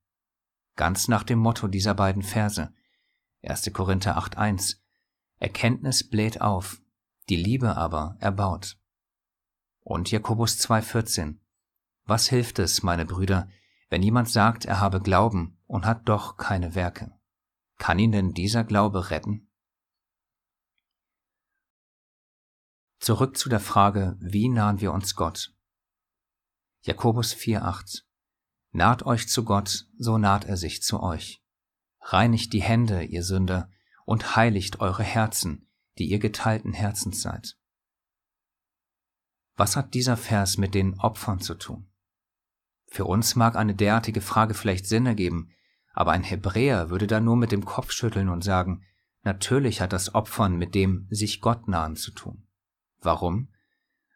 Ganz 0.80 1.10
nach 1.10 1.24
dem 1.24 1.40
Motto 1.40 1.68
dieser 1.68 1.94
beiden 1.94 2.24
Verse, 2.24 2.74
1. 3.44 3.74
Korinther 3.74 4.18
8.1, 4.18 4.78
Erkenntnis 5.36 6.10
bläht 6.10 6.40
auf, 6.40 6.82
die 7.28 7.36
Liebe 7.36 7.76
aber 7.76 8.16
erbaut. 8.22 8.80
Und 9.82 10.10
Jakobus 10.10 10.58
2.14, 10.62 11.40
was 12.06 12.30
hilft 12.30 12.60
es, 12.60 12.82
meine 12.82 13.06
Brüder, 13.06 13.50
wenn 13.90 14.02
jemand 14.02 14.30
sagt, 14.30 14.64
er 14.64 14.80
habe 14.80 15.02
Glauben 15.02 15.62
und 15.68 15.86
hat 15.86 16.08
doch 16.08 16.38
keine 16.38 16.76
Werke? 16.76 17.12
Kann 17.78 18.00
ihn 18.00 18.14
denn 18.14 18.34
dieser 18.34 18.64
Glaube 18.64 19.10
retten? 19.10 19.52
Zurück 23.02 23.36
zu 23.36 23.50
der 23.50 23.60
Frage, 23.60 24.16
wie 24.22 24.48
nahen 24.48 24.80
wir 24.80 24.94
uns 24.94 25.18
Gott? 25.18 25.54
Jakobus 26.84 27.36
4,8 27.36 28.09
Naht 28.80 29.06
euch 29.06 29.28
zu 29.28 29.44
Gott, 29.44 29.88
so 29.98 30.18
naht 30.18 30.46
er 30.46 30.56
sich 30.56 30.82
zu 30.82 31.04
euch. 31.04 31.44
Reinigt 32.00 32.54
die 32.54 32.62
Hände, 32.62 33.04
ihr 33.04 33.24
Sünder, 33.24 33.70
und 34.06 34.38
heiligt 34.38 34.80
eure 34.80 35.04
Herzen, 35.04 35.68
die 35.98 36.06
ihr 36.06 36.18
geteilten 36.18 36.72
Herzens 36.72 37.22
seid. 37.22 37.58
Was 39.58 39.76
hat 39.76 39.94
dieser 39.96 40.16
Vers 40.16 40.58
mit 40.58 40.76
den 40.76 40.98
Opfern 40.98 41.42
zu 41.42 41.56
tun? 41.56 41.92
Für 42.88 43.04
uns 43.04 43.36
mag 43.36 43.58
eine 43.58 43.76
derartige 43.76 44.22
Frage 44.22 44.54
vielleicht 44.54 44.86
Sinn 44.86 45.06
ergeben, 45.06 45.52
aber 45.92 46.14
ein 46.14 46.24
Hebräer 46.24 46.90
würde 46.90 47.08
da 47.08 47.20
nur 47.20 47.36
mit 47.36 47.52
dem 47.52 47.66
Kopf 47.66 47.92
schütteln 47.92 48.30
und 48.30 48.46
sagen, 48.46 48.86
natürlich 49.24 49.82
hat 49.82 49.92
das 49.92 50.16
Opfern 50.16 50.56
mit 50.56 50.74
dem 50.74 51.06
sich 51.10 51.42
Gott 51.42 51.68
nahen 51.68 51.98
zu 51.98 52.12
tun. 52.12 52.48
Warum? 53.02 53.50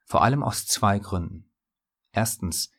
Vor 0.05 0.23
allem 0.23 0.41
aus 0.41 0.65
zwei 0.65 0.99
Gründen. 0.99 1.51
Erstens, 2.13 2.71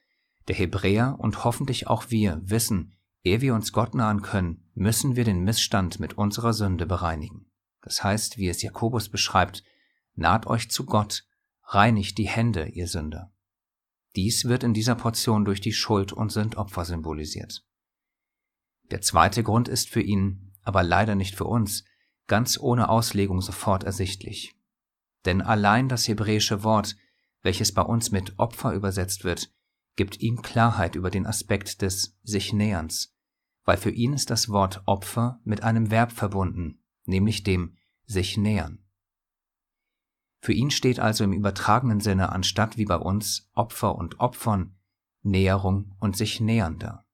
der 0.48 0.56
Hebräer 0.56 1.16
und 1.18 1.44
hoffentlich 1.44 1.86
auch 1.86 2.10
wir 2.10 2.40
wissen, 2.44 2.94
ehe 3.22 3.40
wir 3.40 3.54
uns 3.54 3.72
Gott 3.72 3.94
nahen 3.94 4.22
können, 4.22 4.68
müssen 4.74 5.16
wir 5.16 5.24
den 5.24 5.42
Missstand 5.42 6.00
mit 6.00 6.14
unserer 6.14 6.52
Sünde 6.52 6.86
bereinigen. 6.86 7.50
Das 7.80 8.04
heißt, 8.04 8.38
wie 8.38 8.48
es 8.48 8.62
Jakobus 8.62 9.08
beschreibt, 9.08 9.62
naht 10.14 10.46
euch 10.46 10.70
zu 10.70 10.84
Gott, 10.84 11.24
reinigt 11.64 12.18
die 12.18 12.28
Hände, 12.28 12.66
ihr 12.68 12.88
Sünder. 12.88 13.32
Dies 14.16 14.44
wird 14.44 14.62
in 14.62 14.74
dieser 14.74 14.94
Portion 14.94 15.44
durch 15.44 15.60
die 15.60 15.72
Schuld 15.72 16.12
und 16.12 16.30
Sündopfer 16.30 16.84
symbolisiert. 16.84 17.64
Der 18.90 19.00
zweite 19.00 19.42
Grund 19.42 19.68
ist 19.68 19.88
für 19.88 20.02
ihn, 20.02 20.52
aber 20.62 20.82
leider 20.82 21.14
nicht 21.14 21.34
für 21.34 21.44
uns, 21.44 21.84
ganz 22.26 22.58
ohne 22.58 22.88
Auslegung 22.88 23.40
sofort 23.40 23.84
ersichtlich. 23.84 24.54
Denn 25.24 25.40
allein 25.40 25.88
das 25.88 26.06
hebräische 26.06 26.62
Wort, 26.62 26.96
welches 27.42 27.72
bei 27.72 27.82
uns 27.82 28.10
mit 28.10 28.38
Opfer 28.38 28.72
übersetzt 28.72 29.24
wird, 29.24 29.50
gibt 29.96 30.20
ihm 30.20 30.42
Klarheit 30.42 30.96
über 30.96 31.10
den 31.10 31.26
Aspekt 31.26 31.82
des 31.82 32.18
sich 32.22 32.52
Näherns, 32.52 33.14
weil 33.64 33.76
für 33.76 33.90
ihn 33.90 34.12
ist 34.12 34.30
das 34.30 34.48
Wort 34.48 34.82
Opfer 34.86 35.40
mit 35.44 35.62
einem 35.62 35.90
Verb 35.90 36.12
verbunden, 36.12 36.82
nämlich 37.04 37.42
dem 37.42 37.76
sich 38.06 38.36
nähern. 38.36 38.80
Für 40.40 40.52
ihn 40.52 40.70
steht 40.70 41.00
also 41.00 41.24
im 41.24 41.32
übertragenen 41.32 42.00
Sinne 42.00 42.30
anstatt 42.30 42.76
wie 42.76 42.84
bei 42.84 42.96
uns 42.96 43.50
Opfer 43.54 43.94
und 43.96 44.20
Opfern 44.20 44.76
Näherung 45.22 45.94
und 46.00 46.16
sich 46.16 46.40
nähernder. 46.40 47.06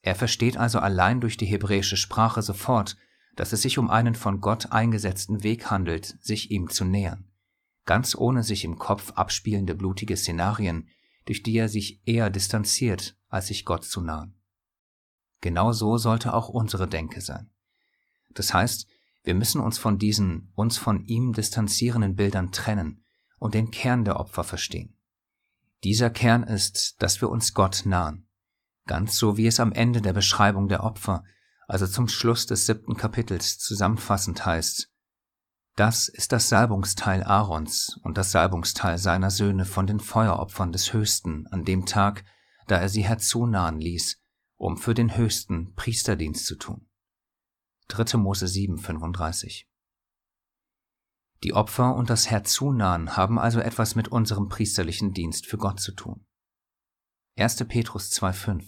Er 0.00 0.14
versteht 0.14 0.56
also 0.56 0.78
allein 0.78 1.20
durch 1.20 1.36
die 1.36 1.44
hebräische 1.44 1.98
Sprache 1.98 2.40
sofort, 2.40 2.96
dass 3.36 3.52
es 3.52 3.62
sich 3.62 3.78
um 3.78 3.90
einen 3.90 4.14
von 4.14 4.40
Gott 4.40 4.72
eingesetzten 4.72 5.42
Weg 5.42 5.70
handelt, 5.70 6.16
sich 6.20 6.50
ihm 6.50 6.70
zu 6.70 6.84
nähern, 6.84 7.30
ganz 7.84 8.14
ohne 8.14 8.42
sich 8.42 8.64
im 8.64 8.78
Kopf 8.78 9.12
abspielende 9.12 9.74
blutige 9.74 10.16
Szenarien, 10.16 10.88
durch 11.28 11.42
die 11.42 11.58
er 11.58 11.68
sich 11.68 12.00
eher 12.06 12.30
distanziert, 12.30 13.14
als 13.28 13.48
sich 13.48 13.66
Gott 13.66 13.84
zu 13.84 14.00
nahen. 14.00 14.34
Genau 15.42 15.72
so 15.72 15.98
sollte 15.98 16.32
auch 16.32 16.48
unsere 16.48 16.88
Denke 16.88 17.20
sein. 17.20 17.50
Das 18.30 18.54
heißt, 18.54 18.86
wir 19.24 19.34
müssen 19.34 19.60
uns 19.60 19.76
von 19.76 19.98
diesen 19.98 20.50
uns 20.54 20.78
von 20.78 21.04
ihm 21.04 21.34
distanzierenden 21.34 22.16
Bildern 22.16 22.50
trennen 22.50 23.04
und 23.38 23.52
den 23.52 23.70
Kern 23.70 24.06
der 24.06 24.18
Opfer 24.18 24.42
verstehen. 24.42 24.96
Dieser 25.84 26.08
Kern 26.08 26.44
ist, 26.44 27.02
dass 27.02 27.20
wir 27.20 27.28
uns 27.28 27.52
Gott 27.52 27.82
nahen, 27.84 28.26
ganz 28.86 29.18
so 29.18 29.36
wie 29.36 29.46
es 29.46 29.60
am 29.60 29.72
Ende 29.72 30.00
der 30.00 30.14
Beschreibung 30.14 30.66
der 30.68 30.82
Opfer, 30.82 31.24
also 31.66 31.86
zum 31.86 32.08
Schluss 32.08 32.46
des 32.46 32.64
siebten 32.64 32.96
Kapitels 32.96 33.58
zusammenfassend 33.58 34.46
heißt, 34.46 34.90
das 35.78 36.08
ist 36.08 36.32
das 36.32 36.48
Salbungsteil 36.48 37.22
Aarons 37.22 38.00
und 38.02 38.18
das 38.18 38.32
Salbungsteil 38.32 38.98
seiner 38.98 39.30
Söhne 39.30 39.64
von 39.64 39.86
den 39.86 40.00
Feueropfern 40.00 40.72
des 40.72 40.92
Höchsten 40.92 41.46
an 41.48 41.64
dem 41.64 41.86
Tag, 41.86 42.24
da 42.66 42.78
er 42.78 42.88
sie 42.88 43.04
herzunahen 43.04 43.78
ließ, 43.78 44.20
um 44.56 44.76
für 44.76 44.92
den 44.92 45.16
Höchsten 45.16 45.74
Priesterdienst 45.76 46.46
zu 46.46 46.56
tun. 46.56 46.88
3. 47.88 48.18
Mose 48.18 48.48
7, 48.48 48.78
35. 48.78 49.68
Die 51.44 51.54
Opfer 51.54 51.94
und 51.94 52.10
das 52.10 52.28
Herzunahen 52.28 53.16
haben 53.16 53.38
also 53.38 53.60
etwas 53.60 53.94
mit 53.94 54.08
unserem 54.08 54.48
priesterlichen 54.48 55.12
Dienst 55.14 55.46
für 55.46 55.58
Gott 55.58 55.78
zu 55.78 55.92
tun. 55.92 56.26
1. 57.36 57.64
Petrus 57.68 58.10
2,5 58.10 58.64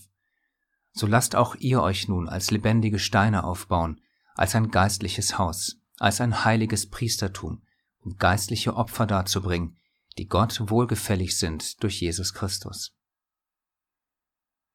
So 0.93 1.09
lasst 1.09 1.35
auch 1.35 1.57
ihr 1.57 1.83
euch 1.83 2.07
nun 2.07 2.29
als 2.29 2.53
lebendige 2.53 3.01
Steine 3.01 3.43
aufbauen, 3.43 4.01
als 4.37 4.55
ein 4.55 4.71
geistliches 4.71 5.39
Haus, 5.39 5.80
als 6.01 6.21
ein 6.21 6.45
heiliges 6.45 6.89
Priestertum, 6.89 7.63
um 8.01 8.17
geistliche 8.17 8.75
Opfer 8.75 9.07
darzubringen, 9.07 9.77
die 10.19 10.27
Gott 10.27 10.71
wohlgefällig 10.71 11.39
sind 11.39 11.83
durch 11.83 12.01
Jesus 12.01 12.35
Christus. 12.35 12.97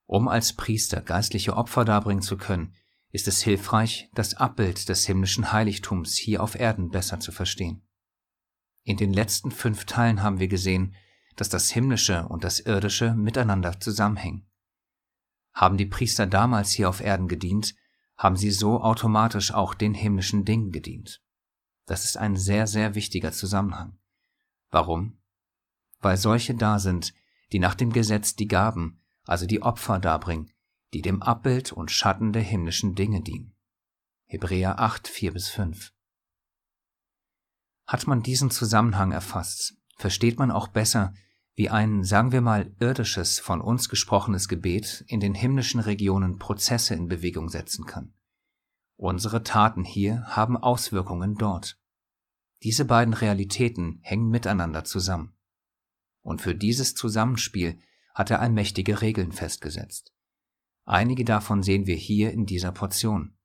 Um 0.05 0.27
als 0.27 0.53
Priester 0.53 1.01
geistliche 1.01 1.58
Opfer 1.58 1.84
darbringen 1.84 2.22
zu 2.22 2.38
können, 2.38 2.75
ist 3.12 3.27
es 3.27 3.41
hilfreich, 3.41 4.10
das 4.13 4.36
Abbild 4.36 4.88
des 4.88 5.08
himmlischen 5.08 5.51
Heiligtums 5.51 6.15
hier 6.15 6.44
auf 6.44 6.55
Erden 6.55 6.89
besser 6.89 7.20
zu 7.20 7.32
verstehen. 7.32 7.82
In 8.84 8.98
den 8.98 9.12
letzten 9.12 9.50
fünf 9.50 9.86
Teilen 9.86 10.22
haben 10.22 10.39
wir 10.39 10.48
gesehen, 10.48 10.96
dass 11.36 11.50
das 11.50 11.72
Himmlische 11.72 12.27
und 12.27 12.44
das 12.44 12.60
Irdische 12.60 13.15
miteinander 13.15 13.79
zusammenhängen. 13.79 14.48
Haben 15.53 15.77
die 15.77 15.88
Priester 15.88 16.27
damals 16.27 16.72
hier 16.72 16.88
auf 16.88 17.01
Erden 17.01 17.27
gedient, 17.27 17.74
haben 18.17 18.36
sie 18.36 18.51
so 18.51 18.81
automatisch 18.81 19.53
auch 19.53 19.74
den 19.74 19.93
himmlischen 19.93 20.45
Dingen 20.45 20.72
gedient. 20.72 21.22
Das 21.86 22.05
ist 22.05 22.17
ein 22.17 22.36
sehr, 22.36 22.67
sehr 22.67 22.95
wichtiger 22.95 23.31
Zusammenhang. 23.31 23.98
Warum? 24.72 25.17
Weil 26.00 26.17
solche 26.17 26.55
da 26.55 26.79
sind, 26.79 27.13
die 27.51 27.60
nach 27.60 27.75
dem 27.75 27.91
Gesetz 27.91 28.36
die 28.36 28.48
Gaben, 28.48 29.01
also 29.25 29.45
die 29.45 29.62
Opfer 29.62 30.00
darbringen, 30.00 30.51
die 30.93 31.01
dem 31.01 31.22
Abbild 31.22 31.72
und 31.72 31.91
Schatten 31.91 32.34
der 32.34 32.41
himmlischen 32.41 32.95
Dinge 32.95 33.22
dienen. 33.22 33.53
Hebräer 34.25 34.79
8, 34.79 35.07
4 35.07 35.34
bis 35.34 35.50
5. 35.50 35.93
Hat 37.86 38.07
man 38.07 38.24
diesen 38.24 38.50
Zusammenhang 38.50 39.12
erfasst, 39.12 39.77
versteht 39.98 40.39
man 40.39 40.51
auch 40.51 40.67
besser, 40.67 41.13
wie 41.55 41.69
ein, 41.69 42.03
sagen 42.03 42.31
wir 42.31 42.41
mal, 42.41 42.75
irdisches, 42.79 43.39
von 43.39 43.62
uns 43.62 43.88
gesprochenes 43.88 44.47
Gebet 44.50 45.05
in 45.07 45.21
den 45.21 45.33
himmlischen 45.33 45.79
Regionen 45.79 46.38
Prozesse 46.38 46.93
in 46.93 47.07
Bewegung 47.07 47.50
setzen 47.50 47.85
kann. 47.85 48.13
Unsere 48.97 49.43
Taten 49.43 49.83
hier 49.83 50.24
haben 50.27 50.57
Auswirkungen 50.57 51.35
dort. 51.35 51.77
Diese 52.63 52.85
beiden 52.85 53.13
Realitäten 53.13 54.00
hängen 54.01 54.29
miteinander 54.29 54.83
zusammen. 54.83 55.33
Und 56.21 56.41
für 56.41 56.55
dieses 56.55 56.95
Zusammenspiel 56.95 57.79
hat 58.13 58.31
er 58.31 58.41
allmächtige 58.41 59.01
Regeln 59.01 59.31
festgesetzt. 59.31 60.13
Einige 60.85 61.25
davon 61.25 61.63
sehen 61.63 61.88
wir 61.88 61.95
hier 61.95 62.31
in 62.31 62.45
dieser 62.45 62.71
Portion. 62.71 63.35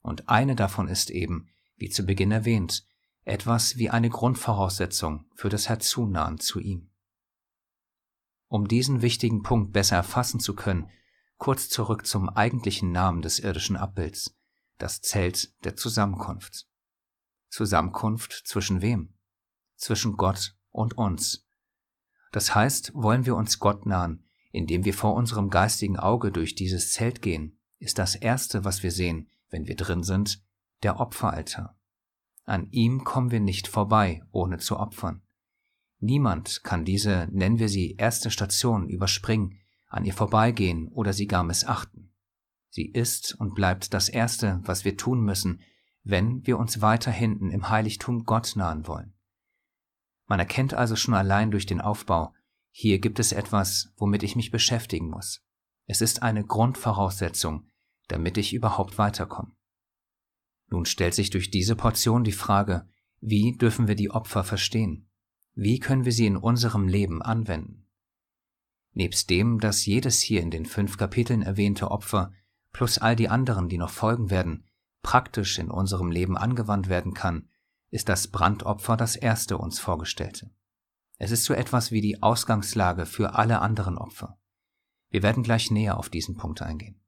Und 0.00 0.28
eine 0.28 0.56
davon 0.56 0.88
ist 0.88 1.10
eben, 1.10 1.48
wie 1.76 1.88
zu 1.88 2.04
Beginn 2.04 2.30
erwähnt, 2.30 2.84
etwas 3.24 3.76
wie 3.76 3.90
eine 3.90 4.08
Grundvoraussetzung 4.08 5.26
für 5.34 5.48
das 5.48 5.68
Herzunahen 5.68 6.38
zu 6.38 6.60
ihm. 6.60 6.89
Um 8.50 8.66
diesen 8.66 9.00
wichtigen 9.00 9.44
Punkt 9.44 9.72
besser 9.72 9.94
erfassen 9.94 10.40
zu 10.40 10.56
können, 10.56 10.90
kurz 11.36 11.68
zurück 11.68 12.04
zum 12.04 12.28
eigentlichen 12.28 12.90
Namen 12.90 13.22
des 13.22 13.38
irdischen 13.38 13.76
Abbilds, 13.76 14.36
das 14.76 15.00
Zelt 15.00 15.54
der 15.62 15.76
Zusammenkunft. 15.76 16.66
Zusammenkunft 17.48 18.32
zwischen 18.44 18.82
wem? 18.82 19.14
Zwischen 19.76 20.16
Gott 20.16 20.56
und 20.70 20.98
uns. 20.98 21.46
Das 22.32 22.52
heißt, 22.52 22.90
wollen 22.92 23.24
wir 23.24 23.36
uns 23.36 23.60
Gott 23.60 23.86
nahen, 23.86 24.28
indem 24.50 24.84
wir 24.84 24.94
vor 24.94 25.14
unserem 25.14 25.48
geistigen 25.48 25.96
Auge 25.96 26.32
durch 26.32 26.56
dieses 26.56 26.90
Zelt 26.90 27.22
gehen, 27.22 27.56
ist 27.78 28.00
das 28.00 28.16
Erste, 28.16 28.64
was 28.64 28.82
wir 28.82 28.90
sehen, 28.90 29.30
wenn 29.48 29.68
wir 29.68 29.76
drin 29.76 30.02
sind, 30.02 30.42
der 30.82 30.98
Opferaltar. 30.98 31.78
An 32.46 32.68
ihm 32.72 33.04
kommen 33.04 33.30
wir 33.30 33.40
nicht 33.40 33.68
vorbei, 33.68 34.24
ohne 34.32 34.58
zu 34.58 34.76
opfern. 34.76 35.22
Niemand 36.00 36.64
kann 36.64 36.84
diese, 36.84 37.28
nennen 37.30 37.58
wir 37.58 37.68
sie, 37.68 37.94
erste 37.96 38.30
Station 38.30 38.88
überspringen, 38.88 39.58
an 39.86 40.04
ihr 40.04 40.14
vorbeigehen 40.14 40.88
oder 40.88 41.12
sie 41.12 41.26
gar 41.26 41.44
missachten. 41.44 42.12
Sie 42.70 42.86
ist 42.86 43.34
und 43.34 43.54
bleibt 43.54 43.92
das 43.92 44.08
Erste, 44.08 44.60
was 44.64 44.84
wir 44.84 44.96
tun 44.96 45.20
müssen, 45.20 45.60
wenn 46.02 46.46
wir 46.46 46.58
uns 46.58 46.80
weiter 46.80 47.10
hinten 47.10 47.50
im 47.50 47.68
Heiligtum 47.68 48.24
Gott 48.24 48.54
nahen 48.56 48.86
wollen. 48.86 49.14
Man 50.26 50.38
erkennt 50.38 50.72
also 50.74 50.96
schon 50.96 51.14
allein 51.14 51.50
durch 51.50 51.66
den 51.66 51.80
Aufbau, 51.80 52.32
hier 52.70 53.00
gibt 53.00 53.18
es 53.18 53.32
etwas, 53.32 53.92
womit 53.96 54.22
ich 54.22 54.36
mich 54.36 54.50
beschäftigen 54.50 55.10
muss. 55.10 55.42
Es 55.86 56.00
ist 56.00 56.22
eine 56.22 56.44
Grundvoraussetzung, 56.44 57.68
damit 58.06 58.38
ich 58.38 58.54
überhaupt 58.54 58.96
weiterkomme. 58.96 59.52
Nun 60.68 60.86
stellt 60.86 61.14
sich 61.14 61.30
durch 61.30 61.50
diese 61.50 61.74
Portion 61.74 62.22
die 62.22 62.32
Frage, 62.32 62.88
wie 63.20 63.56
dürfen 63.58 63.88
wir 63.88 63.96
die 63.96 64.12
Opfer 64.12 64.44
verstehen? 64.44 65.09
Wie 65.62 65.78
können 65.78 66.06
wir 66.06 66.12
sie 66.12 66.24
in 66.24 66.38
unserem 66.38 66.88
Leben 66.88 67.20
anwenden? 67.20 67.86
Nebst 68.94 69.28
dem, 69.28 69.60
dass 69.60 69.84
jedes 69.84 70.22
hier 70.22 70.40
in 70.40 70.50
den 70.50 70.64
fünf 70.64 70.96
Kapiteln 70.96 71.42
erwähnte 71.42 71.90
Opfer 71.90 72.32
plus 72.72 72.96
all 72.96 73.14
die 73.14 73.28
anderen, 73.28 73.68
die 73.68 73.76
noch 73.76 73.90
folgen 73.90 74.30
werden, 74.30 74.64
praktisch 75.02 75.58
in 75.58 75.70
unserem 75.70 76.10
Leben 76.10 76.38
angewandt 76.38 76.88
werden 76.88 77.12
kann, 77.12 77.50
ist 77.90 78.08
das 78.08 78.28
Brandopfer 78.28 78.96
das 78.96 79.16
erste 79.16 79.58
uns 79.58 79.78
vorgestellte. 79.78 80.50
Es 81.18 81.30
ist 81.30 81.44
so 81.44 81.52
etwas 81.52 81.92
wie 81.92 82.00
die 82.00 82.22
Ausgangslage 82.22 83.04
für 83.04 83.34
alle 83.34 83.60
anderen 83.60 83.98
Opfer. 83.98 84.40
Wir 85.10 85.22
werden 85.22 85.42
gleich 85.42 85.70
näher 85.70 85.98
auf 85.98 86.08
diesen 86.08 86.38
Punkt 86.38 86.62
eingehen. 86.62 87.02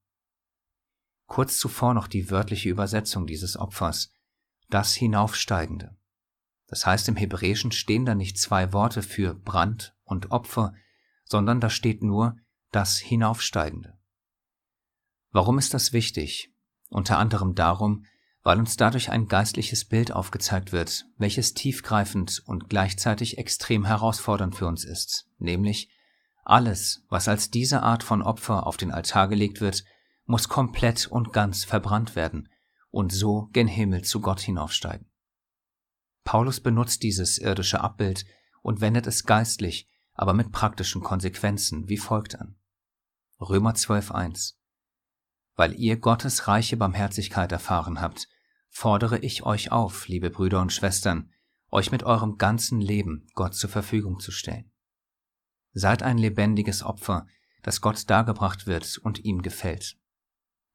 Kurz 1.24 1.58
zuvor 1.58 1.94
noch 1.94 2.06
die 2.06 2.30
wörtliche 2.30 2.68
Übersetzung 2.68 3.26
dieses 3.26 3.56
Opfers, 3.56 4.12
das 4.68 4.92
Hinaufsteigende. 4.92 5.96
Das 6.72 6.86
heißt, 6.86 7.06
im 7.10 7.16
Hebräischen 7.16 7.70
stehen 7.70 8.06
da 8.06 8.14
nicht 8.14 8.38
zwei 8.38 8.72
Worte 8.72 9.02
für 9.02 9.34
Brand 9.34 9.94
und 10.04 10.30
Opfer, 10.30 10.72
sondern 11.26 11.60
da 11.60 11.68
steht 11.68 12.02
nur 12.02 12.38
das 12.70 12.96
Hinaufsteigende. 12.96 13.98
Warum 15.32 15.58
ist 15.58 15.74
das 15.74 15.92
wichtig? 15.92 16.50
Unter 16.88 17.18
anderem 17.18 17.54
darum, 17.54 18.06
weil 18.42 18.58
uns 18.58 18.78
dadurch 18.78 19.10
ein 19.10 19.28
geistliches 19.28 19.84
Bild 19.84 20.12
aufgezeigt 20.12 20.72
wird, 20.72 21.04
welches 21.18 21.52
tiefgreifend 21.52 22.42
und 22.46 22.70
gleichzeitig 22.70 23.36
extrem 23.36 23.84
herausfordernd 23.84 24.56
für 24.56 24.66
uns 24.66 24.86
ist, 24.86 25.26
nämlich 25.36 25.90
alles, 26.42 27.04
was 27.10 27.28
als 27.28 27.50
diese 27.50 27.82
Art 27.82 28.02
von 28.02 28.22
Opfer 28.22 28.66
auf 28.66 28.78
den 28.78 28.92
Altar 28.92 29.28
gelegt 29.28 29.60
wird, 29.60 29.84
muss 30.24 30.48
komplett 30.48 31.06
und 31.06 31.34
ganz 31.34 31.64
verbrannt 31.64 32.16
werden 32.16 32.48
und 32.90 33.12
so 33.12 33.50
gen 33.52 33.68
Himmel 33.68 34.04
zu 34.04 34.22
Gott 34.22 34.40
hinaufsteigen. 34.40 35.11
Paulus 36.24 36.60
benutzt 36.60 37.02
dieses 37.02 37.38
irdische 37.38 37.80
Abbild 37.80 38.24
und 38.62 38.80
wendet 38.80 39.06
es 39.06 39.24
geistlich, 39.24 39.88
aber 40.14 40.34
mit 40.34 40.52
praktischen 40.52 41.02
Konsequenzen 41.02 41.88
wie 41.88 41.98
folgt 41.98 42.38
an. 42.38 42.56
Römer 43.40 43.72
12.1 43.72 44.54
Weil 45.56 45.74
ihr 45.74 45.96
Gottes 45.96 46.46
reiche 46.48 46.76
Barmherzigkeit 46.76 47.50
erfahren 47.50 48.00
habt, 48.00 48.28
fordere 48.68 49.18
ich 49.18 49.42
euch 49.42 49.72
auf, 49.72 50.06
liebe 50.06 50.30
Brüder 50.30 50.60
und 50.60 50.72
Schwestern, 50.72 51.32
euch 51.70 51.90
mit 51.90 52.02
eurem 52.04 52.36
ganzen 52.36 52.80
Leben 52.80 53.26
Gott 53.34 53.54
zur 53.54 53.70
Verfügung 53.70 54.20
zu 54.20 54.30
stellen. 54.30 54.70
Seid 55.72 56.02
ein 56.02 56.18
lebendiges 56.18 56.82
Opfer, 56.82 57.26
das 57.62 57.80
Gott 57.80 58.08
dargebracht 58.10 58.66
wird 58.66 58.98
und 58.98 59.24
ihm 59.24 59.42
gefällt. 59.42 59.96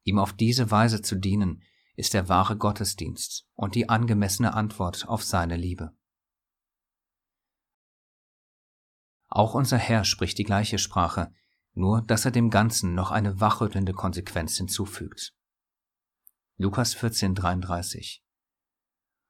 Ihm 0.02 0.18
auf 0.18 0.32
diese 0.32 0.70
Weise 0.70 1.02
zu 1.02 1.16
dienen, 1.16 1.62
ist 1.98 2.14
der 2.14 2.28
wahre 2.28 2.56
Gottesdienst 2.56 3.48
und 3.54 3.74
die 3.74 3.88
angemessene 3.88 4.54
Antwort 4.54 5.08
auf 5.08 5.24
seine 5.24 5.56
Liebe. 5.56 5.92
Auch 9.26 9.54
unser 9.54 9.78
Herr 9.78 10.04
spricht 10.04 10.38
die 10.38 10.44
gleiche 10.44 10.78
Sprache, 10.78 11.34
nur 11.74 12.00
dass 12.02 12.24
er 12.24 12.30
dem 12.30 12.50
Ganzen 12.50 12.94
noch 12.94 13.10
eine 13.10 13.40
wachrüttelnde 13.40 13.94
Konsequenz 13.94 14.56
hinzufügt. 14.56 15.34
Lukas 16.56 16.96
14,33 16.96 18.20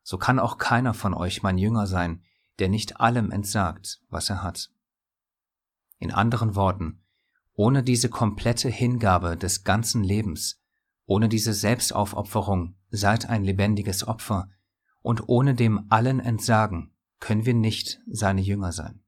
So 0.02 0.18
kann 0.18 0.38
auch 0.38 0.58
keiner 0.58 0.92
von 0.92 1.14
euch 1.14 1.42
mein 1.42 1.56
Jünger 1.56 1.86
sein, 1.86 2.22
der 2.58 2.68
nicht 2.68 3.00
allem 3.00 3.30
entsagt, 3.30 4.02
was 4.10 4.28
er 4.28 4.42
hat. 4.42 4.70
In 5.96 6.12
anderen 6.12 6.54
Worten, 6.54 7.02
ohne 7.54 7.82
diese 7.82 8.10
komplette 8.10 8.68
Hingabe 8.68 9.38
des 9.38 9.64
ganzen 9.64 10.04
Lebens, 10.04 10.57
ohne 11.08 11.30
diese 11.30 11.54
Selbstaufopferung 11.54 12.74
seid 12.90 13.30
ein 13.30 13.42
lebendiges 13.42 14.06
Opfer, 14.06 14.50
und 15.00 15.26
ohne 15.26 15.54
dem 15.54 15.86
allen 15.88 16.20
Entsagen 16.20 16.92
können 17.18 17.46
wir 17.46 17.54
nicht 17.54 17.98
seine 18.10 18.42
Jünger 18.42 18.72
sein. 18.72 19.00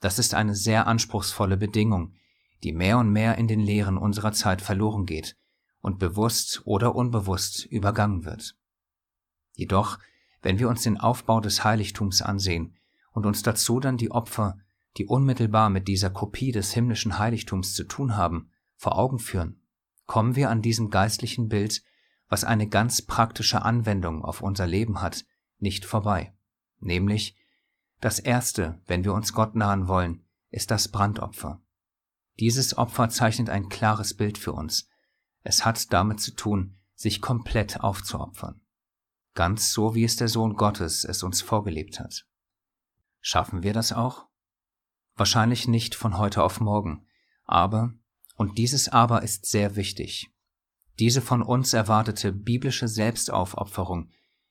Das 0.00 0.18
ist 0.18 0.34
eine 0.34 0.54
sehr 0.54 0.86
anspruchsvolle 0.86 1.56
Bedingung, 1.56 2.12
die 2.62 2.72
mehr 2.72 2.98
und 2.98 3.10
mehr 3.10 3.38
in 3.38 3.48
den 3.48 3.60
Lehren 3.60 3.96
unserer 3.96 4.32
Zeit 4.32 4.60
verloren 4.60 5.06
geht, 5.06 5.34
und 5.80 5.98
bewusst 5.98 6.60
oder 6.66 6.94
unbewusst 6.94 7.64
übergangen 7.64 8.26
wird. 8.26 8.58
Jedoch, 9.54 9.98
wenn 10.42 10.58
wir 10.58 10.68
uns 10.68 10.82
den 10.82 10.98
Aufbau 10.98 11.40
des 11.40 11.64
Heiligtums 11.64 12.20
ansehen 12.20 12.76
und 13.12 13.24
uns 13.24 13.42
dazu 13.42 13.80
dann 13.80 13.96
die 13.96 14.10
Opfer, 14.10 14.58
die 14.98 15.06
unmittelbar 15.06 15.70
mit 15.70 15.88
dieser 15.88 16.10
Kopie 16.10 16.52
des 16.52 16.74
himmlischen 16.74 17.18
Heiligtums 17.18 17.72
zu 17.72 17.84
tun 17.84 18.14
haben, 18.14 18.50
vor 18.76 18.98
Augen 18.98 19.18
führen, 19.18 19.62
kommen 20.08 20.34
wir 20.34 20.50
an 20.50 20.62
diesem 20.62 20.90
geistlichen 20.90 21.48
Bild, 21.48 21.82
was 22.28 22.42
eine 22.42 22.66
ganz 22.66 23.02
praktische 23.02 23.62
Anwendung 23.62 24.24
auf 24.24 24.40
unser 24.40 24.66
Leben 24.66 25.00
hat, 25.00 25.24
nicht 25.58 25.84
vorbei. 25.84 26.34
Nämlich, 26.80 27.36
das 28.00 28.18
Erste, 28.18 28.80
wenn 28.86 29.04
wir 29.04 29.12
uns 29.12 29.32
Gott 29.32 29.54
nahen 29.54 29.86
wollen, 29.86 30.24
ist 30.50 30.70
das 30.70 30.88
Brandopfer. 30.88 31.60
Dieses 32.40 32.78
Opfer 32.78 33.10
zeichnet 33.10 33.50
ein 33.50 33.68
klares 33.68 34.14
Bild 34.14 34.38
für 34.38 34.52
uns, 34.52 34.88
es 35.42 35.64
hat 35.64 35.92
damit 35.92 36.20
zu 36.20 36.32
tun, 36.32 36.78
sich 36.94 37.20
komplett 37.20 37.80
aufzuopfern. 37.80 38.60
Ganz 39.34 39.72
so, 39.72 39.94
wie 39.94 40.04
es 40.04 40.16
der 40.16 40.28
Sohn 40.28 40.54
Gottes 40.54 41.04
es 41.04 41.22
uns 41.22 41.42
vorgelebt 41.42 42.00
hat. 42.00 42.26
Schaffen 43.20 43.62
wir 43.62 43.72
das 43.72 43.92
auch? 43.92 44.26
Wahrscheinlich 45.16 45.68
nicht 45.68 45.94
von 45.94 46.16
heute 46.16 46.42
auf 46.42 46.60
morgen, 46.60 47.06
aber, 47.44 47.92
und 48.38 48.56
dieses 48.56 48.88
aber 48.88 49.24
ist 49.24 49.46
sehr 49.46 49.74
wichtig, 49.74 50.30
diese 51.00 51.20
von 51.20 51.42
uns 51.42 51.72
erwartete 51.72 52.32
biblische 52.32 52.86
Selbstaufopferung 52.86 54.10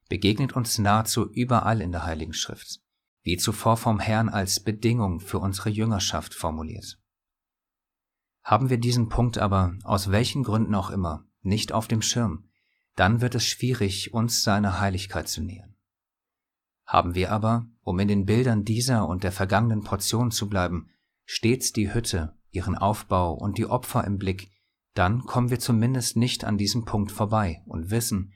begegnet 0.10 0.54
uns 0.54 0.78
nahezu 0.78 1.32
überall 1.32 1.82
in 1.82 1.94
der 1.94 2.04
Heiligen 2.06 2.34
Schrift, 2.34 2.82
wie 3.24 3.38
zuvor 3.38 3.78
vom 3.78 4.00
Herrn 4.00 4.28
als 4.28 4.60
Bedingung 4.60 5.22
für 5.22 5.40
unsere 5.40 5.70
Jüngerschaft 5.70 6.34
formuliert. 6.34 7.00
Haben 8.44 8.70
wir 8.70 8.78
diesen 8.78 9.08
Punkt 9.08 9.38
aber, 9.38 9.76
aus 9.84 10.12
welchen 10.12 10.44
Gründen 10.44 10.76
auch 10.76 10.90
immer, 10.90 11.26
nicht 11.42 11.72
auf 11.72 11.88
dem 11.88 12.02
Schirm, 12.02 12.50
dann 12.96 13.22
wird 13.22 13.36
es 13.36 13.46
schwierig, 13.46 14.14
uns 14.14 14.44
seiner 14.44 14.82
Heiligkeit 14.82 15.30
zu 15.30 15.42
nähern. 15.42 15.76
Haben 16.86 17.16
wir 17.16 17.32
aber, 17.32 17.68
um 17.82 18.00
in 18.00 18.10
den 18.10 18.26
Bildern 18.26 18.66
dieser 18.66 19.08
und 19.08 19.24
der 19.24 19.32
vergangenen 19.32 19.84
Portion 19.84 20.32
zu 20.32 20.50
bleiben, 20.50 20.90
stets 21.26 21.74
die 21.74 21.94
Hütte, 21.94 22.37
ihren 22.58 22.76
Aufbau 22.76 23.34
und 23.34 23.58
die 23.58 23.68
Opfer 23.68 24.04
im 24.04 24.18
Blick, 24.18 24.52
dann 24.94 25.24
kommen 25.26 25.50
wir 25.50 25.60
zumindest 25.60 26.18
nicht 26.18 26.44
an 26.44 26.58
diesem 26.58 26.84
Punkt 26.84 27.12
vorbei 27.12 27.62
und 27.66 27.92
wissen, 27.92 28.34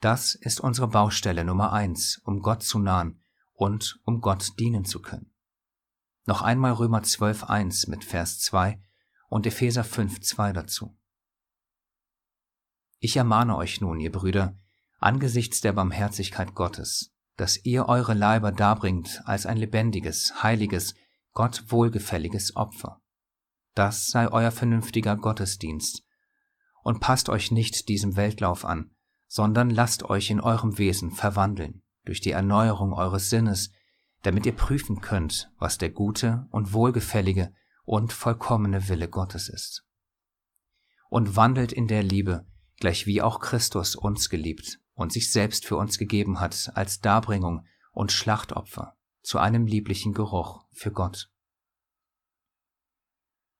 das 0.00 0.34
ist 0.34 0.60
unsere 0.60 0.88
Baustelle 0.88 1.44
Nummer 1.44 1.72
eins, 1.72 2.20
um 2.24 2.40
Gott 2.40 2.62
zu 2.62 2.78
nahen 2.78 3.22
und 3.54 3.98
um 4.04 4.20
Gott 4.20 4.58
dienen 4.58 4.84
zu 4.84 5.00
können. 5.00 5.32
Noch 6.26 6.42
einmal 6.42 6.72
Römer 6.72 7.00
12.1 7.00 7.88
mit 7.90 8.04
Vers 8.04 8.38
2 8.40 8.80
und 9.28 9.46
Epheser 9.46 9.82
5.2 9.82 10.52
dazu. 10.52 10.96
Ich 12.98 13.16
ermahne 13.16 13.56
euch 13.56 13.80
nun, 13.80 13.98
ihr 13.98 14.12
Brüder, 14.12 14.56
angesichts 14.98 15.60
der 15.60 15.72
Barmherzigkeit 15.72 16.54
Gottes, 16.54 17.12
dass 17.36 17.64
ihr 17.64 17.86
eure 17.88 18.14
Leiber 18.14 18.52
darbringt 18.52 19.22
als 19.24 19.46
ein 19.46 19.56
lebendiges, 19.56 20.42
heiliges, 20.42 20.94
Gott 21.32 21.64
wohlgefälliges 21.68 22.54
Opfer. 22.54 23.01
Das 23.74 24.06
sei 24.06 24.28
euer 24.30 24.50
vernünftiger 24.50 25.16
Gottesdienst. 25.16 26.04
Und 26.82 27.00
passt 27.00 27.28
euch 27.28 27.50
nicht 27.50 27.88
diesem 27.88 28.16
Weltlauf 28.16 28.64
an, 28.64 28.90
sondern 29.28 29.70
lasst 29.70 30.02
euch 30.02 30.30
in 30.30 30.40
eurem 30.40 30.78
Wesen 30.78 31.10
verwandeln 31.10 31.82
durch 32.04 32.20
die 32.20 32.32
Erneuerung 32.32 32.92
eures 32.92 33.30
Sinnes, 33.30 33.70
damit 34.22 34.46
ihr 34.46 34.56
prüfen 34.56 35.00
könnt, 35.00 35.50
was 35.58 35.78
der 35.78 35.90
gute 35.90 36.46
und 36.50 36.72
wohlgefällige 36.72 37.52
und 37.84 38.12
vollkommene 38.12 38.88
Wille 38.88 39.08
Gottes 39.08 39.48
ist. 39.48 39.84
und 41.08 41.36
wandelt 41.36 41.72
in 41.72 41.88
der 41.88 42.02
Liebe, 42.02 42.46
gleich 42.78 43.06
wie 43.06 43.20
auch 43.20 43.40
Christus 43.40 43.96
uns 43.96 44.30
geliebt 44.30 44.80
und 44.94 45.12
sich 45.12 45.30
selbst 45.30 45.66
für 45.66 45.76
uns 45.76 45.98
gegeben 45.98 46.40
hat 46.40 46.72
als 46.74 47.00
Darbringung 47.00 47.66
und 47.92 48.12
Schlachtopfer 48.12 48.96
zu 49.22 49.38
einem 49.38 49.66
lieblichen 49.66 50.14
Geruch 50.14 50.64
für 50.72 50.90
Gott. 50.90 51.31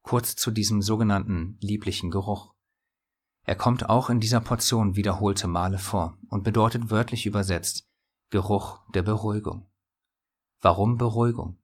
Kurz 0.03 0.37
zu 0.37 0.51
diesem 0.51 0.83
sogenannten 0.83 1.57
lieblichen 1.61 2.11
Geruch. 2.11 2.55
Er 3.45 3.57
kommt 3.57 3.88
auch 3.88 4.11
in 4.11 4.21
dieser 4.21 4.41
Portion 4.41 4.97
wiederholte 4.97 5.49
Male 5.49 5.79
vor 5.79 6.17
und 6.29 6.45
bedeutet 6.45 6.91
wörtlich 6.91 7.27
übersetzt 7.27 7.88
Geruch 8.31 8.81
der 8.95 9.03
Beruhigung. 9.03 9.69
Warum 10.61 10.97
Beruhigung? 10.97 11.59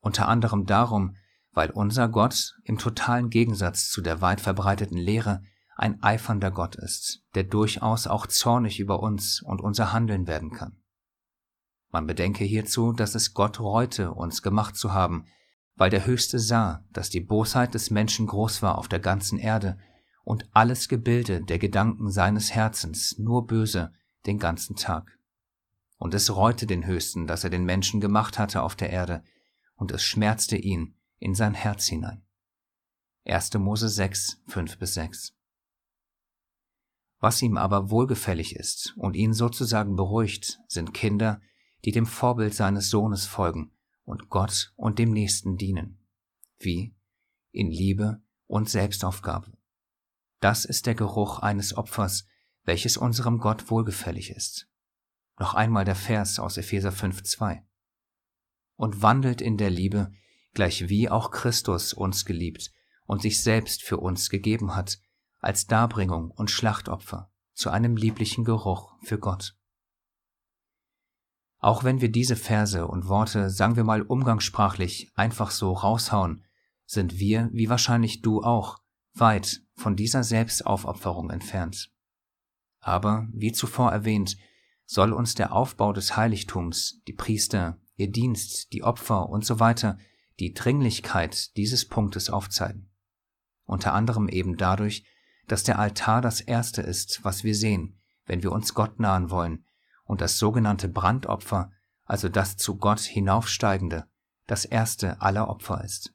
Unter 0.00 0.28
anderem 0.28 0.66
darum, 0.66 1.16
weil 1.52 1.70
unser 1.70 2.08
Gott 2.08 2.54
im 2.64 2.78
totalen 2.78 3.30
Gegensatz 3.30 3.90
zu 3.90 4.02
der 4.02 4.20
weit 4.20 4.40
verbreiteten 4.40 4.98
Lehre 4.98 5.42
ein 5.76 6.02
eifernder 6.02 6.50
Gott 6.50 6.76
ist, 6.76 7.24
der 7.34 7.44
durchaus 7.44 8.06
auch 8.06 8.26
zornig 8.26 8.78
über 8.78 9.00
uns 9.00 9.42
und 9.42 9.60
unser 9.60 9.92
Handeln 9.92 10.26
werden 10.26 10.50
kann. 10.50 10.80
Man 11.90 12.06
bedenke 12.06 12.44
hierzu, 12.44 12.92
dass 12.92 13.14
es 13.14 13.34
Gott 13.34 13.58
reute, 13.58 14.12
uns 14.12 14.42
gemacht 14.42 14.76
zu 14.76 14.92
haben, 14.92 15.24
weil 15.76 15.90
der 15.90 16.06
Höchste 16.06 16.38
sah, 16.38 16.84
dass 16.92 17.10
die 17.10 17.20
Bosheit 17.20 17.74
des 17.74 17.90
Menschen 17.90 18.26
groß 18.26 18.62
war 18.62 18.78
auf 18.78 18.88
der 18.88 19.00
ganzen 19.00 19.38
Erde 19.38 19.78
und 20.24 20.48
alles 20.52 20.88
Gebilde 20.88 21.42
der 21.42 21.58
Gedanken 21.58 22.10
seines 22.10 22.52
Herzens 22.52 23.18
nur 23.18 23.46
böse 23.46 23.92
den 24.26 24.38
ganzen 24.38 24.76
Tag. 24.76 25.18
Und 25.96 26.14
es 26.14 26.34
reute 26.34 26.66
den 26.66 26.86
Höchsten, 26.86 27.26
dass 27.26 27.44
er 27.44 27.50
den 27.50 27.64
Menschen 27.64 28.00
gemacht 28.00 28.38
hatte 28.38 28.62
auf 28.62 28.76
der 28.76 28.90
Erde, 28.90 29.22
und 29.74 29.92
es 29.92 30.02
schmerzte 30.02 30.56
ihn 30.56 30.94
in 31.18 31.34
sein 31.34 31.54
Herz 31.54 31.86
hinein. 31.86 32.22
1. 33.24 33.54
Mose 33.54 33.88
6, 33.88 34.42
5 34.48 34.78
bis 34.78 34.94
6. 34.94 35.34
Was 37.18 37.40
ihm 37.42 37.56
aber 37.56 37.90
wohlgefällig 37.90 38.56
ist 38.56 38.94
und 38.96 39.14
ihn 39.14 39.32
sozusagen 39.32 39.96
beruhigt, 39.96 40.60
sind 40.68 40.94
Kinder, 40.94 41.40
die 41.84 41.92
dem 41.92 42.06
Vorbild 42.06 42.54
seines 42.54 42.88
Sohnes 42.90 43.26
folgen 43.26 43.72
und 44.10 44.28
Gott 44.28 44.72
und 44.76 44.98
dem 44.98 45.12
Nächsten 45.12 45.56
dienen. 45.56 46.04
Wie? 46.58 46.96
In 47.52 47.70
Liebe 47.70 48.22
und 48.46 48.68
Selbstaufgabe. 48.68 49.52
Das 50.40 50.64
ist 50.64 50.86
der 50.86 50.96
Geruch 50.96 51.38
eines 51.38 51.76
Opfers, 51.76 52.26
welches 52.64 52.96
unserem 52.96 53.38
Gott 53.38 53.70
wohlgefällig 53.70 54.30
ist. 54.30 54.68
Noch 55.38 55.54
einmal 55.54 55.84
der 55.84 55.94
Vers 55.94 56.38
aus 56.40 56.56
Epheser 56.56 56.90
5.2. 56.90 57.62
Und 58.74 59.00
wandelt 59.00 59.40
in 59.40 59.56
der 59.56 59.70
Liebe, 59.70 60.12
gleich 60.54 60.88
wie 60.88 61.08
auch 61.08 61.30
Christus 61.30 61.92
uns 61.92 62.24
geliebt 62.24 62.72
und 63.06 63.22
sich 63.22 63.40
selbst 63.42 63.82
für 63.82 63.98
uns 63.98 64.28
gegeben 64.28 64.74
hat, 64.74 64.98
als 65.38 65.66
Darbringung 65.66 66.30
und 66.32 66.50
Schlachtopfer 66.50 67.32
zu 67.54 67.70
einem 67.70 67.96
lieblichen 67.96 68.44
Geruch 68.44 68.94
für 69.02 69.18
Gott. 69.18 69.56
Auch 71.60 71.84
wenn 71.84 72.00
wir 72.00 72.10
diese 72.10 72.36
Verse 72.36 72.86
und 72.86 73.06
Worte, 73.06 73.50
sagen 73.50 73.76
wir 73.76 73.84
mal 73.84 74.02
umgangssprachlich, 74.02 75.10
einfach 75.14 75.50
so 75.50 75.72
raushauen, 75.72 76.42
sind 76.86 77.18
wir, 77.18 77.50
wie 77.52 77.68
wahrscheinlich 77.68 78.22
du 78.22 78.42
auch, 78.42 78.78
weit 79.14 79.62
von 79.74 79.94
dieser 79.94 80.24
Selbstaufopferung 80.24 81.30
entfernt. 81.30 81.92
Aber, 82.80 83.28
wie 83.32 83.52
zuvor 83.52 83.92
erwähnt, 83.92 84.36
soll 84.86 85.12
uns 85.12 85.34
der 85.34 85.52
Aufbau 85.52 85.92
des 85.92 86.16
Heiligtums, 86.16 87.02
die 87.06 87.12
Priester, 87.12 87.78
ihr 87.96 88.10
Dienst, 88.10 88.72
die 88.72 88.82
Opfer 88.82 89.28
und 89.28 89.44
so 89.44 89.60
weiter 89.60 89.98
die 90.40 90.54
Dringlichkeit 90.54 91.54
dieses 91.56 91.86
Punktes 91.86 92.30
aufzeigen. 92.30 92.90
Unter 93.66 93.92
anderem 93.92 94.28
eben 94.28 94.56
dadurch, 94.56 95.04
dass 95.46 95.62
der 95.62 95.78
Altar 95.78 96.22
das 96.22 96.40
Erste 96.40 96.80
ist, 96.80 97.22
was 97.22 97.44
wir 97.44 97.54
sehen, 97.54 98.00
wenn 98.24 98.42
wir 98.42 98.50
uns 98.50 98.72
Gott 98.72 98.98
nahen 98.98 99.30
wollen, 99.30 99.66
und 100.10 100.20
das 100.20 100.38
sogenannte 100.38 100.88
Brandopfer, 100.88 101.70
also 102.04 102.28
das 102.28 102.56
zu 102.56 102.78
Gott 102.78 102.98
hinaufsteigende, 102.98 104.08
das 104.48 104.64
erste 104.64 105.20
aller 105.20 105.48
Opfer 105.48 105.84
ist. 105.84 106.12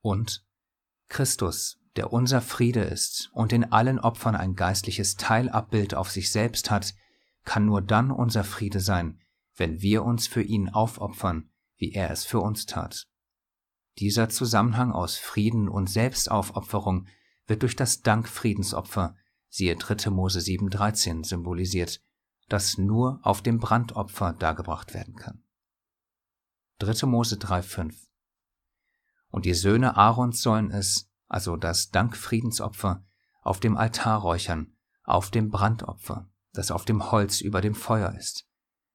Und 0.00 0.44
Christus, 1.08 1.78
der 1.94 2.12
unser 2.12 2.40
Friede 2.40 2.80
ist 2.82 3.30
und 3.32 3.52
in 3.52 3.70
allen 3.70 4.00
Opfern 4.00 4.34
ein 4.34 4.56
geistliches 4.56 5.14
Teilabbild 5.14 5.94
auf 5.94 6.10
sich 6.10 6.32
selbst 6.32 6.68
hat, 6.72 6.94
kann 7.44 7.66
nur 7.66 7.82
dann 7.82 8.10
unser 8.10 8.42
Friede 8.42 8.80
sein, 8.80 9.20
wenn 9.54 9.80
wir 9.80 10.02
uns 10.02 10.26
für 10.26 10.42
ihn 10.42 10.68
aufopfern, 10.68 11.48
wie 11.76 11.92
er 11.92 12.10
es 12.10 12.24
für 12.24 12.40
uns 12.40 12.66
tat. 12.66 13.06
Dieser 13.98 14.28
Zusammenhang 14.28 14.90
aus 14.90 15.18
Frieden 15.18 15.68
und 15.68 15.88
Selbstaufopferung 15.88 17.06
wird 17.46 17.62
durch 17.62 17.76
das 17.76 18.02
Dankfriedensopfer, 18.02 19.14
siehe 19.48 19.76
3. 19.76 20.10
Mose 20.10 20.40
7,13 20.40 21.24
symbolisiert, 21.24 22.02
das 22.48 22.78
nur 22.78 23.20
auf 23.22 23.42
dem 23.42 23.58
Brandopfer 23.58 24.32
dargebracht 24.32 24.94
werden 24.94 25.16
kann. 25.16 25.42
3. 26.78 27.06
Mose 27.06 27.36
3,5 27.36 27.94
Und 29.30 29.44
die 29.44 29.54
Söhne 29.54 29.96
Aarons 29.96 30.42
sollen 30.42 30.70
es, 30.70 31.10
also 31.28 31.56
das 31.56 31.90
Dankfriedensopfer, 31.90 33.04
auf 33.42 33.60
dem 33.60 33.76
Altar 33.76 34.20
räuchern, 34.20 34.76
auf 35.04 35.30
dem 35.30 35.50
Brandopfer, 35.50 36.28
das 36.52 36.70
auf 36.70 36.84
dem 36.84 37.10
Holz 37.10 37.40
über 37.40 37.60
dem 37.60 37.74
Feuer 37.74 38.14
ist. 38.14 38.46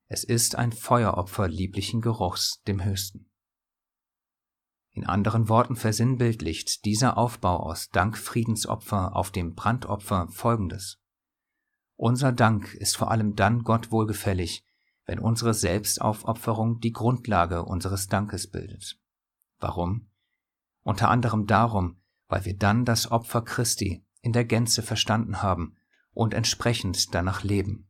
Es 0.07 0.23
ist 0.23 0.55
ein 0.55 0.73
Feueropfer 0.73 1.47
lieblichen 1.47 2.01
Geruchs 2.01 2.61
dem 2.67 2.83
Höchsten. 2.83 3.31
In 4.93 5.05
anderen 5.05 5.47
Worten 5.47 5.77
versinnbildlicht 5.77 6.83
dieser 6.83 7.17
Aufbau 7.17 7.57
aus 7.61 7.89
Dankfriedensopfer 7.89 9.15
auf 9.15 9.31
dem 9.31 9.55
Brandopfer 9.55 10.27
folgendes. 10.27 11.00
Unser 12.01 12.31
Dank 12.31 12.73
ist 12.73 12.97
vor 12.97 13.11
allem 13.11 13.35
dann 13.35 13.61
Gott 13.63 13.91
wohlgefällig, 13.91 14.65
wenn 15.05 15.19
unsere 15.19 15.53
Selbstaufopferung 15.53 16.79
die 16.79 16.93
Grundlage 16.93 17.63
unseres 17.63 18.07
Dankes 18.07 18.49
bildet. 18.49 18.99
Warum? 19.59 20.09
Unter 20.81 21.11
anderem 21.11 21.45
darum, 21.45 22.01
weil 22.27 22.43
wir 22.43 22.57
dann 22.57 22.85
das 22.85 23.11
Opfer 23.11 23.43
Christi 23.43 24.03
in 24.23 24.33
der 24.33 24.45
Gänze 24.45 24.81
verstanden 24.81 25.43
haben 25.43 25.75
und 26.11 26.33
entsprechend 26.33 27.13
danach 27.13 27.43
leben. 27.43 27.87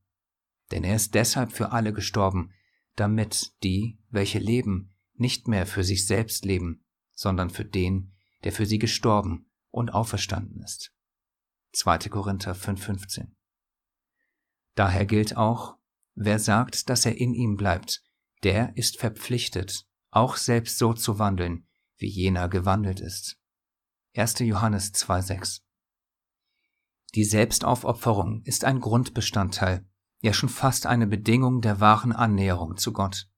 Denn 0.72 0.84
er 0.84 0.98
ist 0.98 1.16
deshalb 1.16 1.54
für 1.54 1.72
alle 1.72 1.94
gestorben, 1.94 2.52
damit 2.98 3.54
die, 3.64 3.98
welche 4.10 4.40
leben, 4.40 4.94
nicht 5.14 5.48
mehr 5.48 5.66
für 5.66 5.86
sich 5.86 6.06
selbst 6.06 6.44
leben, 6.44 6.84
sondern 7.14 7.50
für 7.50 7.64
den, 7.64 8.12
der 8.44 8.52
für 8.52 8.66
sie 8.66 8.78
gestorben 8.78 9.50
und 9.70 9.94
auferstanden 9.94 10.62
ist. 10.64 10.92
2. 11.72 12.10
Korinther 12.10 12.54
5,15 12.54 13.30
Daher 14.76 15.06
gilt 15.06 15.38
auch, 15.38 15.76
wer 16.16 16.40
sagt, 16.40 16.90
dass 16.90 17.06
er 17.06 17.18
in 17.18 17.34
ihm 17.34 17.58
bleibt, 17.58 18.04
der 18.44 18.76
ist 18.78 19.00
verpflichtet, 19.00 19.86
auch 20.10 20.36
selbst 20.36 20.78
so 20.78 20.94
zu 20.94 21.20
wandeln, 21.20 21.68
wie 21.98 22.08
jener 22.08 22.50
gewandelt 22.50 23.00
ist. 23.00 23.38
1. 24.16 24.40
Johannes 24.40 24.94
2,6 24.94 25.62
Die 27.14 27.24
Selbstaufopferung 27.24 28.42
ist 28.44 28.66
ein 28.66 28.82
Grundbestandteil, 28.82 29.86
ja 30.22 30.34
schon 30.34 30.50
fast 30.50 30.86
eine 30.86 31.08
Bedingung 31.08 31.62
der 31.62 31.80
wahren 31.80 32.12
Annäherung 32.12 32.78
zu 32.78 32.94
Gott. 32.94 33.30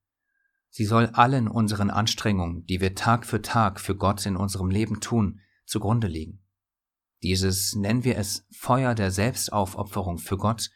Sie 0.70 0.86
soll 0.86 1.08
allen 1.14 1.48
unseren 1.48 1.92
Anstrengungen, 1.92 2.66
die 2.66 2.82
wir 2.82 2.96
Tag 2.96 3.26
für 3.28 3.42
Tag 3.42 3.80
für 3.80 3.96
Gott 3.96 4.26
in 4.26 4.36
unserem 4.36 4.70
Leben 4.70 5.02
tun, 5.02 5.40
zugrunde 5.66 6.08
liegen. 6.08 6.44
Dieses, 7.22 7.76
nennen 7.76 8.04
wir 8.04 8.18
es, 8.18 8.46
Feuer 8.52 8.96
der 8.96 9.12
Selbstaufopferung 9.12 10.18
für 10.18 10.38
Gott, 10.38 10.72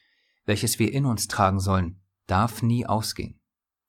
welches 0.47 0.79
wir 0.79 0.91
in 0.91 1.05
uns 1.05 1.27
tragen 1.27 1.59
sollen, 1.59 2.01
darf 2.25 2.63
nie 2.63 2.87
ausgehen. 2.87 3.39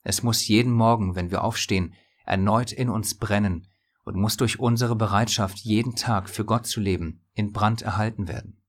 Es 0.03 0.23
muss 0.23 0.47
jeden 0.47 0.73
Morgen, 0.73 1.15
wenn 1.15 1.31
wir 1.31 1.45
aufstehen, 1.45 1.95
erneut 2.27 2.73
in 2.73 2.91
uns 2.91 3.17
brennen 3.17 3.67
und 4.05 4.17
muss 4.17 4.37
durch 4.37 4.59
unsere 4.59 4.97
Bereitschaft, 4.97 5.59
jeden 5.61 5.95
Tag 5.97 6.29
für 6.29 6.45
Gott 6.45 6.67
zu 6.67 6.81
leben, 6.81 7.25
in 7.35 7.53
Brand 7.53 7.83
erhalten 7.83 8.29
werden. 8.29 8.63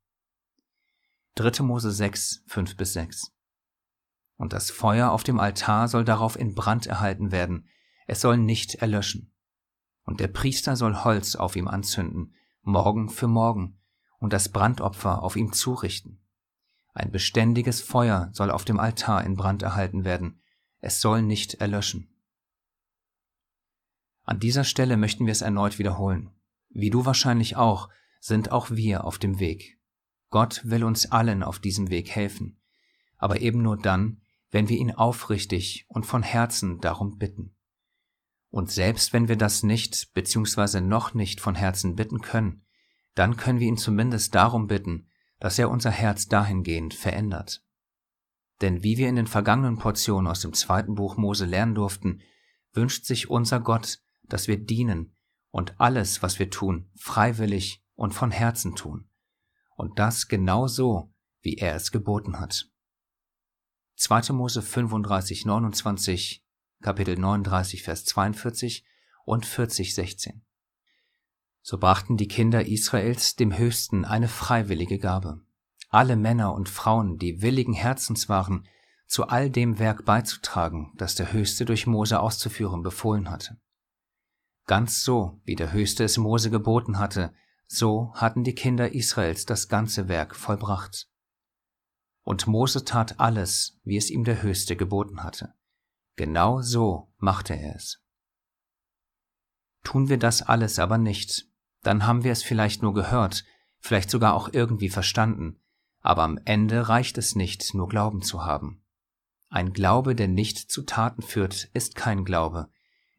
3. 1.36 1.64
Mose 1.64 1.92
6, 1.92 2.44
5 2.48 2.78
bis 2.78 2.94
6 2.94 3.32
Und 4.38 4.54
das 4.54 4.70
Feuer 4.72 5.12
auf 5.12 5.24
dem 5.24 5.40
Altar 5.40 5.88
soll 5.88 6.06
darauf 6.06 6.38
in 6.38 6.56
Brand 6.56 6.86
erhalten 6.86 7.32
werden, 7.32 7.68
es 8.06 8.22
soll 8.22 8.38
nicht 8.38 8.76
erlöschen. 8.76 9.34
Und 10.04 10.20
der 10.20 10.28
Priester 10.28 10.76
soll 10.76 11.04
Holz 11.04 11.36
auf 11.36 11.56
ihm 11.56 11.68
anzünden, 11.68 12.34
morgen 12.62 13.10
für 13.10 13.28
morgen, 13.28 13.80
und 14.20 14.34
das 14.34 14.50
Brandopfer 14.50 15.24
auf 15.24 15.36
ihm 15.36 15.54
zurichten. 15.54 16.20
Ein 16.94 17.12
beständiges 17.12 17.82
Feuer 17.82 18.30
soll 18.34 18.52
auf 18.52 18.66
dem 18.66 18.80
Altar 18.80 19.24
in 19.24 19.36
Brand 19.36 19.62
erhalten 19.62 20.04
werden, 20.04 20.42
es 20.80 21.02
soll 21.02 21.22
nicht 21.22 21.56
erlöschen. 21.56 22.10
An 24.24 24.40
dieser 24.40 24.64
Stelle 24.64 24.98
möchten 24.98 25.26
wir 25.26 25.32
es 25.32 25.42
erneut 25.42 25.80
wiederholen. 25.80 26.32
Wie 26.70 26.90
du 26.90 27.06
wahrscheinlich 27.06 27.56
auch, 27.58 27.90
sind 28.20 28.52
auch 28.52 28.70
wir 28.72 29.04
auf 29.04 29.18
dem 29.18 29.40
Weg. 29.40 29.80
Gott 30.30 30.62
will 30.64 30.84
uns 30.84 31.12
allen 31.12 31.42
auf 31.42 31.60
diesem 31.60 31.90
Weg 31.90 32.12
helfen, 32.12 32.60
aber 33.18 33.42
eben 33.42 33.62
nur 33.62 33.78
dann, 33.78 34.22
wenn 34.52 34.70
wir 34.70 34.78
ihn 34.78 34.92
aufrichtig 34.92 35.86
und 35.90 36.06
von 36.06 36.24
Herzen 36.24 36.80
darum 36.80 37.18
bitten. 37.18 37.56
Und 38.52 38.72
selbst 38.72 39.14
wenn 39.14 39.28
wir 39.28 39.36
das 39.36 39.64
nicht 39.64 40.14
bzw. 40.14 40.82
noch 40.82 41.14
nicht 41.14 41.40
von 41.42 41.56
Herzen 41.56 41.96
bitten 41.96 42.22
können, 42.22 42.66
dann 43.16 43.38
können 43.38 43.60
wir 43.60 43.68
ihn 43.68 43.78
zumindest 43.78 44.34
darum 44.36 44.68
bitten, 44.68 45.09
dass 45.40 45.60
er 45.60 45.70
unser 45.70 45.92
Herz 45.92 46.28
dahingehend 46.28 46.94
verändert. 46.94 47.64
Denn 48.62 48.84
wie 48.84 48.98
wir 48.98 49.08
in 49.08 49.16
den 49.16 49.28
vergangenen 49.28 49.78
Portionen 49.78 50.28
aus 50.28 50.42
dem 50.42 50.54
zweiten 50.54 50.96
Buch 50.96 51.18
Mose 51.18 51.46
lernen 51.46 51.76
durften, 51.76 52.22
wünscht 52.74 53.06
sich 53.06 53.30
unser 53.30 53.60
Gott, 53.60 54.00
dass 54.24 54.48
wir 54.48 54.58
dienen 54.58 55.16
und 55.52 55.80
alles, 55.80 56.22
was 56.22 56.40
wir 56.40 56.50
tun, 56.50 56.92
freiwillig 56.96 57.84
und 57.96 58.14
von 58.14 58.32
Herzen 58.32 58.76
tun. 58.76 59.10
Und 59.76 59.98
das 59.98 60.28
genau 60.28 60.68
so, 60.68 61.14
wie 61.42 61.56
er 61.56 61.76
es 61.76 61.92
geboten 61.92 62.40
hat. 62.40 62.70
2. 63.96 64.34
Mose 64.34 64.62
35, 64.62 65.46
29, 65.46 66.46
Kapitel 66.82 67.18
39, 67.18 67.84
Vers 67.84 68.06
42 68.06 68.86
und 69.26 69.46
40, 69.46 69.96
16. 69.96 70.46
So 71.70 71.78
brachten 71.78 72.18
die 72.18 72.28
Kinder 72.28 72.66
Israels 72.66 73.36
dem 73.36 73.56
Höchsten 73.56 74.04
eine 74.04 74.28
freiwillige 74.28 74.98
Gabe. 74.98 75.40
Alle 75.90 76.16
Männer 76.16 76.56
und 76.56 76.68
Frauen, 76.68 77.20
die 77.20 77.44
willigen 77.44 77.74
Herzens 77.74 78.28
waren, 78.28 78.68
zu 79.06 79.28
all 79.28 79.52
dem 79.52 79.78
Werk 79.78 80.04
beizutragen, 80.04 80.92
das 80.98 81.14
der 81.14 81.32
Höchste 81.32 81.66
durch 81.66 81.86
Mose 81.86 82.22
auszuführen 82.22 82.82
befohlen 82.82 83.30
hatte. 83.30 83.62
Ganz 84.66 85.04
so, 85.04 85.42
wie 85.44 85.56
der 85.56 85.72
Höchste 85.72 86.04
es 86.04 86.18
Mose 86.18 86.50
geboten 86.50 86.98
hatte, 86.98 87.36
so 87.68 88.14
hatten 88.16 88.44
die 88.44 88.56
Kinder 88.56 88.96
Israels 88.96 89.46
das 89.46 89.68
ganze 89.68 90.08
Werk 90.08 90.36
vollbracht. 90.36 91.08
Und 92.24 92.48
Mose 92.48 92.84
tat 92.84 93.20
alles, 93.20 93.80
wie 93.84 93.98
es 93.98 94.10
ihm 94.10 94.24
der 94.24 94.42
Höchste 94.42 94.76
geboten 94.76 95.22
hatte. 95.22 95.54
Genau 96.16 96.64
so 96.64 97.14
machte 97.20 97.54
er 97.54 97.76
es. 97.76 98.02
Tun 99.84 100.10
wir 100.10 100.18
das 100.18 100.42
alles 100.42 100.80
aber 100.80 100.98
nicht, 100.98 101.49
dann 101.82 102.06
haben 102.06 102.24
wir 102.24 102.32
es 102.32 102.44
vielleicht 102.44 102.82
nur 102.82 102.94
gehört, 102.94 103.46
vielleicht 103.80 104.10
sogar 104.10 104.34
auch 104.34 104.50
irgendwie 104.52 104.90
verstanden, 104.90 105.60
aber 106.02 106.24
am 106.24 106.40
Ende 106.46 106.90
reicht 106.90 107.18
es 107.18 107.36
nicht, 107.36 107.74
nur 107.74 107.88
Glauben 107.88 108.22
zu 108.22 108.46
haben. 108.46 108.82
Ein 109.50 109.74
Glaube, 109.74 110.16
der 110.16 110.28
nicht 110.28 110.58
zu 110.58 110.84
Taten 110.84 111.22
führt, 111.22 111.70
ist 111.74 111.96
kein 111.96 112.24
Glaube. 112.24 112.70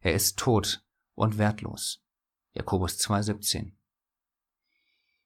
Er 0.00 0.14
ist 0.14 0.38
tot 0.38 0.84
und 1.14 1.38
wertlos. 1.38 2.02
Jakobus 2.52 2.98
2,17. 2.98 3.72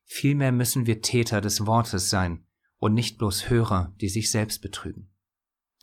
Vielmehr 0.05 0.53
müssen 0.53 0.87
wir 0.87 1.03
Täter 1.03 1.41
des 1.41 1.67
Wortes 1.67 2.11
sein 2.11 2.47
und 2.79 2.95
nicht 2.95 3.19
bloß 3.19 3.49
Hörer, 3.49 3.95
die 4.01 4.09
sich 4.09 4.31
selbst 4.31 4.61
betrügen. 4.61 5.11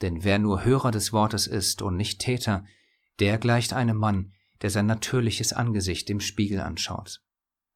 Denn 0.02 0.24
wer 0.24 0.40
nur 0.40 0.64
Hörer 0.64 0.92
des 0.92 1.14
Wortes 1.14 1.48
ist 1.48 1.82
und 1.82 1.98
nicht 1.98 2.20
Täter, 2.20 2.66
der 3.20 3.38
gleicht 3.38 3.74
einem 3.74 3.98
Mann, 3.98 4.34
der 4.62 4.70
sein 4.70 4.86
natürliches 4.86 5.54
Angesicht 5.54 6.10
im 6.10 6.20
Spiegel 6.20 6.60
anschaut. 6.60 7.22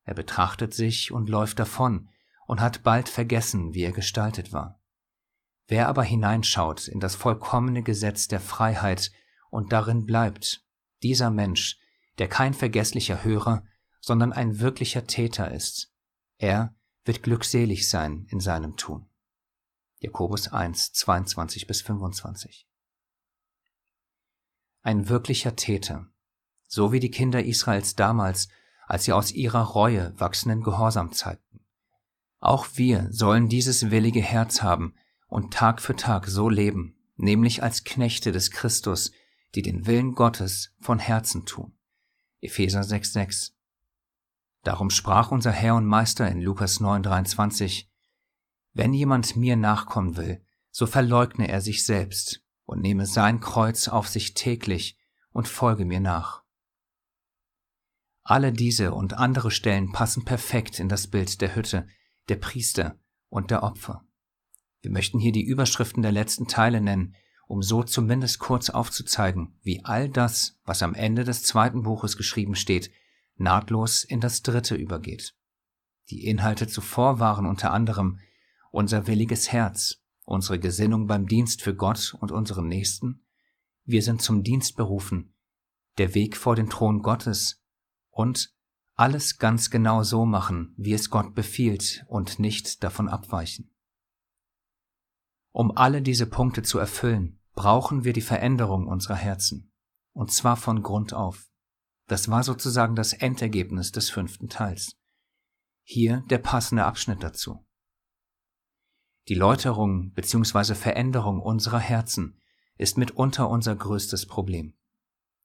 Er 0.06 0.14
betrachtet 0.14 0.74
sich 0.74 1.12
und 1.12 1.30
läuft 1.30 1.60
davon 1.60 2.10
und 2.48 2.62
hat 2.62 2.84
bald 2.84 3.10
vergessen, 3.10 3.74
wie 3.74 3.84
er 3.84 3.92
gestaltet 3.92 4.54
war. 4.54 4.80
Wer 5.68 5.90
aber 5.90 6.04
hineinschaut 6.04 6.88
in 6.88 7.00
das 7.00 7.16
vollkommene 7.16 7.82
Gesetz 7.82 8.28
der 8.28 8.40
Freiheit 8.40 9.12
und 9.50 9.74
darin 9.74 10.06
bleibt, 10.06 10.64
dieser 11.02 11.32
Mensch, 11.32 11.80
der 12.20 12.30
kein 12.30 12.54
vergesslicher 12.54 13.24
Hörer, 13.24 13.66
sondern 14.00 14.32
ein 14.32 14.60
wirklicher 14.60 15.08
Täter 15.08 15.52
ist, 15.52 15.92
er 16.38 16.76
wird 17.04 17.24
glückselig 17.24 17.90
sein 17.90 18.28
in 18.30 18.40
seinem 18.40 18.78
Tun. 18.78 19.10
Jakobus 20.00 20.50
1, 20.50 20.94
22 20.94 21.66
bis 21.66 21.82
25. 21.82 22.68
Ein 24.84 25.10
wirklicher 25.10 25.56
Täter, 25.56 26.08
so 26.68 26.92
wie 26.92 27.00
die 27.00 27.10
Kinder 27.10 27.44
Israels 27.44 27.96
damals, 27.96 28.50
als 28.88 29.06
sie 29.06 29.14
aus 29.14 29.32
ihrer 29.32 29.62
Reue 29.62 30.14
wachsenden 30.20 30.64
Gehorsam 30.64 31.12
zeigten. 31.12 31.62
Auch 32.40 32.68
wir 32.76 33.08
sollen 33.12 33.50
dieses 33.50 33.90
willige 33.92 34.22
Herz 34.22 34.62
haben 34.62 34.94
und 35.28 35.54
Tag 35.54 35.82
für 35.82 35.96
Tag 35.96 36.28
so 36.28 36.50
leben, 36.50 36.96
nämlich 37.16 37.64
als 37.64 37.84
Knechte 37.84 38.32
des 38.32 38.52
Christus, 38.52 39.12
die 39.56 39.62
den 39.62 39.88
Willen 39.88 40.14
Gottes 40.14 40.74
von 40.80 41.00
Herzen 41.00 41.46
tun. 41.46 41.74
Epheser 42.42 42.82
6,6 42.82 43.52
Darum 44.64 44.90
sprach 44.90 45.32
unser 45.32 45.52
Herr 45.52 45.76
und 45.76 45.86
Meister 45.86 46.30
in 46.30 46.42
Lukas 46.42 46.80
9,23 46.80 47.88
Wenn 48.74 48.94
jemand 48.94 49.36
mir 49.36 49.56
nachkommen 49.56 50.18
will, 50.18 50.44
so 50.72 50.88
verleugne 50.88 51.48
er 51.48 51.62
sich 51.62 51.86
selbst 51.86 52.42
und 52.66 52.82
nehme 52.82 53.06
sein 53.06 53.40
Kreuz 53.40 53.88
auf 53.88 54.08
sich 54.08 54.34
täglich 54.34 54.98
und 55.32 55.48
folge 55.48 55.86
mir 55.86 56.00
nach. 56.00 56.45
Alle 58.28 58.52
diese 58.52 58.92
und 58.92 59.14
andere 59.14 59.52
Stellen 59.52 59.92
passen 59.92 60.26
perfekt 60.26 60.80
in 60.80 60.90
das 60.90 61.06
Bild 61.06 61.42
der 61.42 61.56
Hütte, 61.56 61.88
der 62.28 62.38
Priester 62.38 62.98
und 63.30 63.52
der 63.52 63.62
Opfer. 63.62 64.04
Wir 64.82 64.90
möchten 64.90 65.20
hier 65.20 65.32
die 65.32 65.46
Überschriften 65.46 66.02
der 66.02 66.12
letzten 66.12 66.48
Teile 66.48 66.82
nennen, 66.82 67.16
um 67.48 67.62
so 67.62 67.84
zumindest 67.84 68.40
kurz 68.40 68.72
aufzuzeigen, 68.72 69.60
wie 69.62 69.86
all 69.86 70.10
das, 70.10 70.60
was 70.66 70.82
am 70.82 70.96
Ende 70.96 71.24
des 71.24 71.44
zweiten 71.44 71.84
Buches 71.84 72.18
geschrieben 72.18 72.56
steht, 72.56 72.90
nahtlos 73.36 74.04
in 74.04 74.22
das 74.22 74.42
dritte 74.42 74.74
übergeht. 74.74 75.36
Die 76.10 76.26
Inhalte 76.26 76.68
zuvor 76.68 77.20
waren 77.20 77.46
unter 77.46 77.72
anderem 77.72 78.20
unser 78.72 79.06
williges 79.06 79.52
Herz, 79.52 80.02
unsere 80.24 80.58
Gesinnung 80.58 81.06
beim 81.06 81.28
Dienst 81.28 81.62
für 81.62 81.76
Gott 81.76 82.16
und 82.20 82.32
unseren 82.32 82.68
Nächsten, 82.68 83.24
wir 83.84 84.02
sind 84.02 84.24
zum 84.24 84.42
Dienst 84.42 84.78
berufen, 84.78 85.36
der 86.00 86.16
Weg 86.16 86.36
vor 86.36 86.56
den 86.56 86.72
Thron 86.72 87.04
Gottes 87.04 87.62
und 88.16 88.56
alles 88.96 89.38
ganz 89.40 89.70
genau 89.70 90.02
so 90.02 90.26
machen, 90.26 90.74
wie 90.78 90.94
es 90.94 91.10
Gott 91.10 91.36
befiehlt 91.36 92.06
und 92.08 92.40
nicht 92.40 92.82
davon 92.82 93.10
abweichen. 93.10 93.76
Um 95.52 95.76
alle 95.76 96.02
diese 96.02 96.26
Punkte 96.26 96.64
zu 96.64 96.80
erfüllen, 96.80 97.42
brauchen 97.54 98.06
wir 98.06 98.14
die 98.14 98.22
Veränderung 98.22 98.88
unserer 98.88 99.18
Herzen, 99.18 99.74
und 100.14 100.32
zwar 100.32 100.56
von 100.56 100.82
Grund 100.82 101.14
auf. 101.14 101.50
Das 102.08 102.30
war 102.30 102.44
sozusagen 102.44 102.96
das 102.96 103.12
Endergebnis 103.12 103.92
des 103.92 104.10
fünften 104.10 104.48
Teils. 104.48 104.96
Hier 105.84 106.24
der 106.30 106.38
passende 106.38 106.86
Abschnitt 106.86 107.22
dazu. 107.22 107.66
Die 109.28 109.36
Läuterung 109.36 110.14
bzw. 110.14 110.74
Veränderung 110.74 111.42
unserer 111.42 111.80
Herzen 111.80 112.42
ist 112.78 112.98
mitunter 112.98 113.50
unser 113.50 113.76
größtes 113.76 114.26
Problem. 114.26 114.74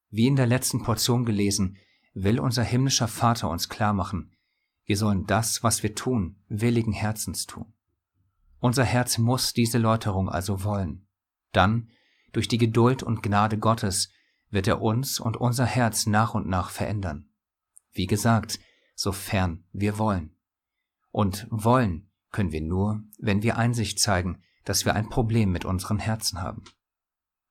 Wie 0.09 0.26
in 0.26 0.37
der 0.37 0.46
letzten 0.46 0.83
Portion 0.83 1.24
gelesen, 1.24 1.76
will 2.12 2.40
unser 2.40 2.62
himmlischer 2.62 3.09
Vater 3.09 3.49
uns 3.51 3.68
klar 3.68 3.92
machen, 3.92 4.33
wir 4.85 4.96
sollen 4.96 5.25
das, 5.27 5.62
was 5.62 5.83
wir 5.83 5.94
tun, 5.94 6.42
willigen 6.49 6.92
Herzens 6.92 7.46
tun. 7.46 7.73
Unser 8.59 8.85
Herz 8.85 9.18
muss 9.18 9.53
diese 9.53 9.79
Läuterung 9.79 10.29
also 10.29 10.64
wollen. 10.64 11.07
Dann, 11.53 11.90
durch 12.33 12.49
die 12.49 12.59
Geduld 12.59 13.03
und 13.03 13.23
Gnade 13.23 13.59
Gottes, 13.59 14.11
wird 14.51 14.66
er 14.66 14.83
uns 14.83 15.20
und 15.20 15.37
unser 15.37 15.64
Herz 15.64 16.07
nach 16.07 16.35
und 16.35 16.49
nach 16.49 16.70
verändern. 16.70 17.31
Wie 17.92 18.07
gesagt, 18.07 18.59
sofern 18.94 19.64
wir 19.73 19.99
wollen. 19.99 20.35
Und 21.11 21.46
wollen 21.51 22.11
können 22.33 22.53
wir 22.53 22.61
nur, 22.61 23.03
wenn 23.18 23.42
wir 23.42 23.57
Einsicht 23.57 23.99
zeigen, 24.01 24.42
dass 24.64 24.85
wir 24.85 24.94
ein 24.94 25.09
Problem 25.09 25.53
mit 25.53 25.64
unseren 25.64 25.99
Herzen 25.99 26.42
haben. 26.42 26.64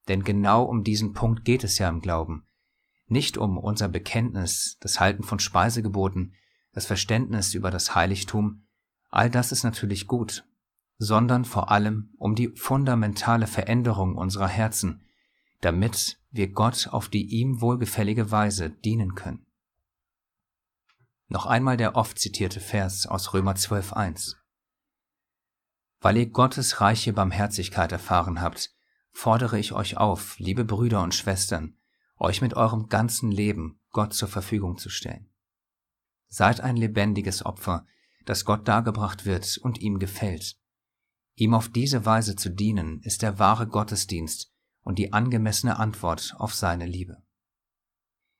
Denn 0.08 0.24
genau 0.24 0.64
um 0.64 0.84
diesen 0.84 1.12
Punkt 1.12 1.44
geht 1.44 1.64
es 1.64 1.78
ja 1.78 1.88
im 1.88 2.00
Glauben, 2.00 2.46
nicht 3.10 3.36
um 3.36 3.58
unser 3.58 3.88
Bekenntnis, 3.88 4.78
das 4.80 5.00
Halten 5.00 5.22
von 5.22 5.38
Speisegeboten, 5.38 6.34
das 6.72 6.86
Verständnis 6.86 7.54
über 7.54 7.70
das 7.70 7.94
Heiligtum, 7.94 8.66
all 9.08 9.28
das 9.28 9.52
ist 9.52 9.64
natürlich 9.64 10.06
gut, 10.06 10.44
sondern 10.98 11.44
vor 11.44 11.70
allem 11.70 12.14
um 12.18 12.34
die 12.34 12.48
fundamentale 12.48 13.46
Veränderung 13.46 14.16
unserer 14.16 14.48
Herzen, 14.48 15.02
damit 15.60 16.20
wir 16.30 16.48
Gott 16.48 16.88
auf 16.88 17.08
die 17.08 17.26
ihm 17.26 17.60
wohlgefällige 17.60 18.30
Weise 18.30 18.70
dienen 18.70 19.14
können. 19.14 19.46
Noch 21.28 21.46
einmal 21.46 21.76
der 21.76 21.96
oft 21.96 22.18
zitierte 22.18 22.60
Vers 22.60 23.06
aus 23.06 23.32
Römer 23.32 23.54
12.1. 23.54 24.36
Weil 26.00 26.16
ihr 26.16 26.26
Gottes 26.26 26.80
reiche 26.80 27.12
Barmherzigkeit 27.12 27.92
erfahren 27.92 28.40
habt, 28.40 28.70
fordere 29.12 29.58
ich 29.58 29.72
euch 29.72 29.96
auf, 29.96 30.38
liebe 30.38 30.64
Brüder 30.64 31.02
und 31.02 31.14
Schwestern, 31.14 31.76
euch 32.20 32.42
mit 32.42 32.54
eurem 32.54 32.88
ganzen 32.88 33.32
Leben 33.32 33.80
Gott 33.90 34.12
zur 34.12 34.28
Verfügung 34.28 34.78
zu 34.78 34.90
stellen. 34.90 35.28
Seid 36.28 36.60
ein 36.60 36.76
lebendiges 36.76 37.44
Opfer, 37.44 37.86
das 38.24 38.44
Gott 38.44 38.68
dargebracht 38.68 39.24
wird 39.24 39.58
und 39.58 39.80
ihm 39.80 39.98
gefällt. 39.98 40.56
Ihm 41.34 41.54
auf 41.54 41.68
diese 41.68 42.04
Weise 42.04 42.36
zu 42.36 42.50
dienen, 42.50 43.00
ist 43.02 43.22
der 43.22 43.38
wahre 43.38 43.66
Gottesdienst 43.66 44.52
und 44.82 44.98
die 44.98 45.12
angemessene 45.12 45.78
Antwort 45.78 46.34
auf 46.38 46.54
seine 46.54 46.86
Liebe. 46.86 47.22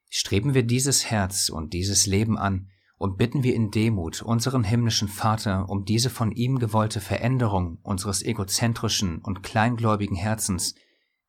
Streben 0.08 0.54
wir 0.54 0.64
dieses 0.64 1.10
Herz 1.10 1.48
und 1.48 1.72
dieses 1.72 2.06
Leben 2.06 2.36
an 2.36 2.68
und 2.98 3.16
bitten 3.16 3.42
wir 3.42 3.54
in 3.54 3.70
Demut 3.70 4.20
unseren 4.22 4.64
himmlischen 4.64 5.08
Vater 5.08 5.68
um 5.70 5.84
diese 5.84 6.10
von 6.10 6.32
ihm 6.32 6.58
gewollte 6.58 7.00
Veränderung 7.00 7.78
unseres 7.82 8.22
egozentrischen 8.22 9.20
und 9.20 9.42
kleingläubigen 9.42 10.16
Herzens, 10.16 10.74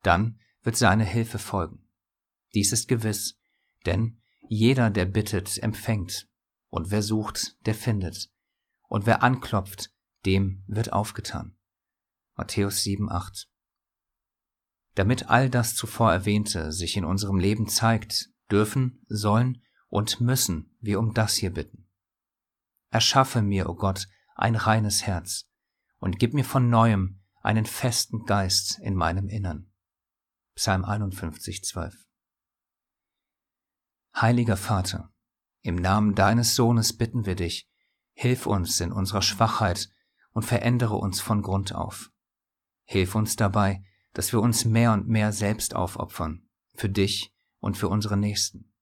dann 0.02 0.38
wird 0.62 0.76
seine 0.76 1.04
Hilfe 1.04 1.38
folgen. 1.38 1.81
Dies 2.54 2.72
ist 2.72 2.88
gewiss, 2.88 3.38
denn 3.86 4.20
jeder, 4.48 4.90
der 4.90 5.06
bittet, 5.06 5.58
empfängt, 5.62 6.28
und 6.68 6.90
wer 6.90 7.02
sucht, 7.02 7.56
der 7.66 7.74
findet, 7.74 8.30
und 8.88 9.06
wer 9.06 9.22
anklopft, 9.22 9.92
dem 10.24 10.62
wird 10.66 10.92
aufgetan. 10.92 11.56
Matthäus 12.36 12.82
7, 12.82 13.10
8. 13.10 13.48
Damit 14.94 15.28
all 15.28 15.48
das 15.48 15.74
zuvor 15.74 16.12
Erwähnte 16.12 16.72
sich 16.72 16.96
in 16.96 17.04
unserem 17.04 17.38
Leben 17.38 17.68
zeigt, 17.68 18.30
dürfen, 18.50 19.04
sollen 19.08 19.62
und 19.88 20.20
müssen 20.20 20.76
wir 20.80 20.98
um 20.98 21.14
das 21.14 21.36
hier 21.36 21.52
bitten. 21.52 21.88
Erschaffe 22.90 23.40
mir, 23.40 23.68
o 23.68 23.72
oh 23.72 23.74
Gott, 23.74 24.08
ein 24.34 24.54
reines 24.54 25.06
Herz 25.06 25.48
und 25.98 26.18
gib 26.18 26.34
mir 26.34 26.44
von 26.44 26.68
neuem 26.68 27.20
einen 27.42 27.64
festen 27.64 28.24
Geist 28.24 28.78
in 28.80 28.94
meinem 28.94 29.28
Innern. 29.28 29.72
Psalm 30.54 30.84
51, 30.84 31.64
12. 31.64 31.94
Heiliger 34.22 34.56
Vater, 34.56 35.12
im 35.62 35.74
Namen 35.74 36.14
deines 36.14 36.54
Sohnes 36.54 36.96
bitten 36.96 37.26
wir 37.26 37.34
dich, 37.34 37.68
hilf 38.12 38.46
uns 38.46 38.78
in 38.78 38.92
unserer 38.92 39.20
Schwachheit 39.20 39.90
und 40.30 40.44
verändere 40.44 40.94
uns 40.94 41.20
von 41.20 41.42
Grund 41.42 41.74
auf. 41.74 42.12
Hilf 42.84 43.16
uns 43.16 43.34
dabei, 43.34 43.82
dass 44.12 44.32
wir 44.32 44.40
uns 44.40 44.64
mehr 44.64 44.92
und 44.92 45.08
mehr 45.08 45.32
selbst 45.32 45.74
aufopfern, 45.74 46.48
für 46.76 46.88
dich 46.88 47.34
und 47.58 47.76
für 47.76 47.88
unsere 47.88 48.16
Nächsten. 48.16 48.72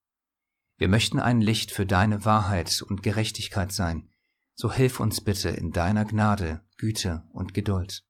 Wir 0.76 0.88
möchten 0.88 1.18
ein 1.18 1.40
Licht 1.40 1.70
für 1.70 1.86
deine 1.86 2.26
Wahrheit 2.26 2.82
und 2.82 3.02
Gerechtigkeit 3.02 3.72
sein, 3.72 4.10
so 4.52 4.70
hilf 4.70 5.00
uns 5.00 5.22
bitte 5.22 5.48
in 5.48 5.72
deiner 5.72 6.04
Gnade, 6.04 6.60
Güte 6.76 7.24
und 7.32 7.54
Geduld. 7.54 8.04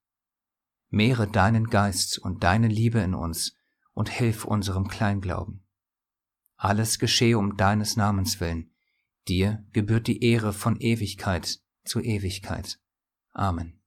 Mehre 0.88 1.28
deinen 1.28 1.68
Geist 1.68 2.18
und 2.18 2.42
deine 2.42 2.66
Liebe 2.66 2.98
in 2.98 3.14
uns 3.14 3.56
und 3.92 4.08
hilf 4.08 4.44
unserem 4.44 4.88
Kleinglauben. 4.88 5.64
Alles 6.62 6.98
geschehe 6.98 7.38
um 7.38 7.56
deines 7.56 7.96
Namens 7.96 8.38
willen. 8.38 8.70
Dir 9.28 9.64
gebührt 9.72 10.08
die 10.08 10.22
Ehre 10.22 10.52
von 10.52 10.78
Ewigkeit 10.78 11.58
zu 11.84 12.00
Ewigkeit. 12.00 12.78
Amen. 13.32 13.79